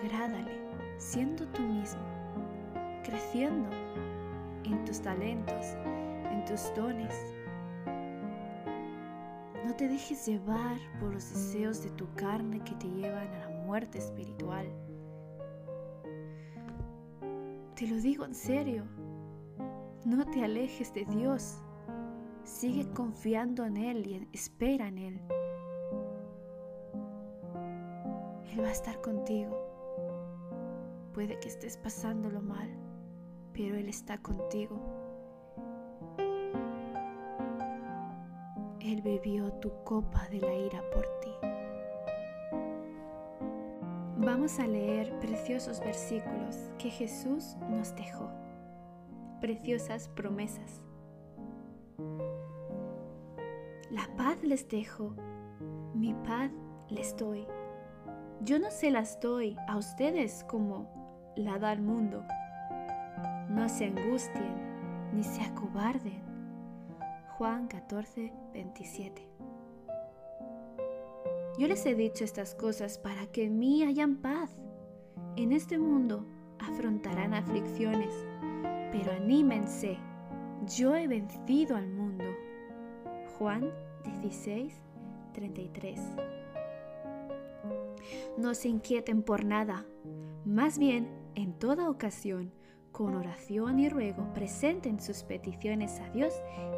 Agrádale, 0.01 0.61
siendo 0.99 1.47
tú 1.49 1.63
mismo, 1.63 2.03
creciendo 3.05 3.69
en 4.65 4.85
tus 4.85 5.01
talentos, 5.01 5.67
en 6.33 6.45
tus 6.47 6.75
dones, 6.75 7.15
no 9.65 9.75
te 9.77 9.87
dejes 9.87 10.27
llevar 10.27 10.79
por 10.99 11.15
los 11.15 11.33
deseos 11.33 11.83
de 11.85 11.91
tu 11.91 12.13
carne 12.15 12.61
que 12.65 12.75
te 12.75 12.89
llevan 12.89 13.29
a 13.29 13.49
la 13.49 13.65
muerte 13.65 13.99
espiritual. 13.99 14.67
Te 17.75 17.89
lo 17.89 17.97
digo 17.97 18.25
en 18.25 18.37
serio. 18.37 18.85
No 20.05 20.25
te 20.27 20.45
alejes 20.45 20.95
de 20.95 21.05
Dios. 21.07 21.59
Sigue 22.45 22.89
confiando 22.91 23.65
en 23.65 23.77
Él 23.77 24.07
y 24.07 24.29
espera 24.33 24.87
en 24.87 24.99
Él. 24.99 25.21
Él 28.53 28.63
va 28.63 28.69
a 28.69 28.73
estar 28.73 29.01
contigo. 29.01 29.59
Puede 31.15 31.41
que 31.41 31.49
estés 31.49 31.77
pasándolo 31.77 32.41
mal, 32.41 32.69
pero 33.53 33.75
Él 33.77 33.89
está 33.89 34.19
contigo. 34.19 34.79
Él 38.79 39.03
bebió 39.03 39.53
tu 39.55 39.73
copa 39.83 40.29
de 40.29 40.41
la 40.41 40.55
ira 40.55 40.81
por 40.93 41.07
ti. 41.21 41.54
Vamos 44.25 44.59
a 44.59 44.67
leer 44.67 45.13
preciosos 45.21 45.81
versículos 45.81 46.57
que 46.79 46.89
Jesús 46.89 47.57
nos 47.69 47.95
dejó, 47.95 48.31
preciosas 49.43 50.09
promesas. 50.09 50.81
La 53.91 54.09
paz 54.17 54.43
les 54.43 54.67
dejo, 54.67 55.15
mi 55.95 56.15
paz 56.27 56.51
les 56.89 57.15
doy. 57.19 57.47
Yo 58.41 58.59
no 58.59 58.71
se 58.71 58.91
las 58.91 59.21
doy 59.21 59.59
a 59.69 59.77
ustedes 59.77 60.43
como 60.45 61.33
la 61.37 61.59
da 61.59 61.75
el 61.75 61.83
mundo. 61.83 62.25
No 63.51 63.69
se 63.69 63.85
angustien 63.85 65.13
ni 65.13 65.23
se 65.23 65.43
acobarden. 65.43 66.23
Juan 67.37 67.69
14, 67.69 68.33
27. 68.55 69.34
Yo 71.59 71.69
les 71.69 71.87
he 71.87 71.95
dicho 71.95 72.25
estas 72.25 72.55
cosas 72.55 72.99
para 72.99 73.27
que 73.29 73.45
en 73.45 73.59
mí 73.59 73.85
hayan 73.85 74.17
paz. 74.17 74.51
En 75.37 75.53
este 75.53 75.79
mundo 75.79 76.27
afrontarán 76.59 77.33
aflicciones, 77.33 78.13
pero 78.91 79.13
anímense, 79.13 79.97
yo 80.77 80.97
he 80.97 81.07
vencido 81.07 81.77
al 81.77 81.89
mundo. 81.89 82.25
Juan 83.39 83.71
16, 84.21 84.75
33. 85.33 86.01
No 88.37 88.55
se 88.55 88.69
inquieten 88.69 89.23
por 89.23 89.45
nada, 89.45 89.87
más 90.45 90.79
bien 90.79 91.09
en 91.35 91.53
toda 91.53 91.89
ocasión, 91.89 92.53
con 92.91 93.15
oración 93.15 93.79
y 93.81 93.89
ruego, 93.89 94.33
presenten 94.35 95.01
sus 95.01 95.25
peticiones 95.25 96.01
a 96.01 96.11
Dios 96.11 96.33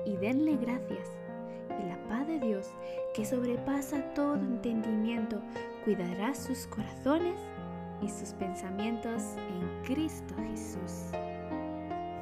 y 0.06 0.16
denle 0.16 0.56
gracias. 0.56 1.08
Y 1.78 1.88
la 1.88 2.02
paz 2.08 2.15
Dios, 2.38 2.70
que 3.14 3.24
sobrepasa 3.24 4.02
todo 4.14 4.34
entendimiento, 4.34 5.40
cuidará 5.84 6.34
sus 6.34 6.66
corazones 6.66 7.38
y 8.02 8.08
sus 8.08 8.32
pensamientos 8.34 9.22
en 9.36 9.84
Cristo 9.84 10.34
Jesús. 10.50 11.10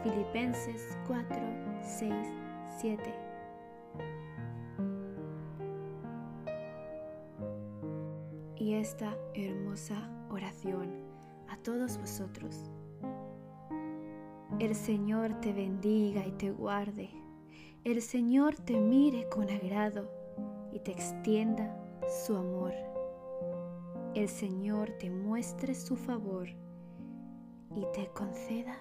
Filipenses 0.03 0.97
4, 1.07 1.37
6, 1.83 2.13
7. 2.79 3.03
Y 8.57 8.75
esta 8.75 9.17
hermosa 9.35 10.11
oración 10.31 10.91
a 11.49 11.57
todos 11.59 11.99
vosotros. 11.99 12.71
El 14.61 14.75
Señor 14.75 15.41
te 15.41 15.53
bendiga 15.53 16.25
y 16.27 16.33
te 16.33 16.51
guarde. 16.51 17.24
El 17.85 18.03
Señor 18.03 18.57
te 18.57 18.81
mire 18.81 19.29
con 19.29 19.49
agrado 19.51 20.11
y 20.73 20.81
te 20.81 20.91
extienda 20.91 21.77
su 22.27 22.35
amor 22.37 22.73
el 24.15 24.29
Señor 24.29 24.91
te 25.01 25.11
muestre 25.11 25.75
su 25.75 25.97
favor 25.97 26.49
y 27.75 27.85
te 27.93 28.07
conceda. 28.15 28.79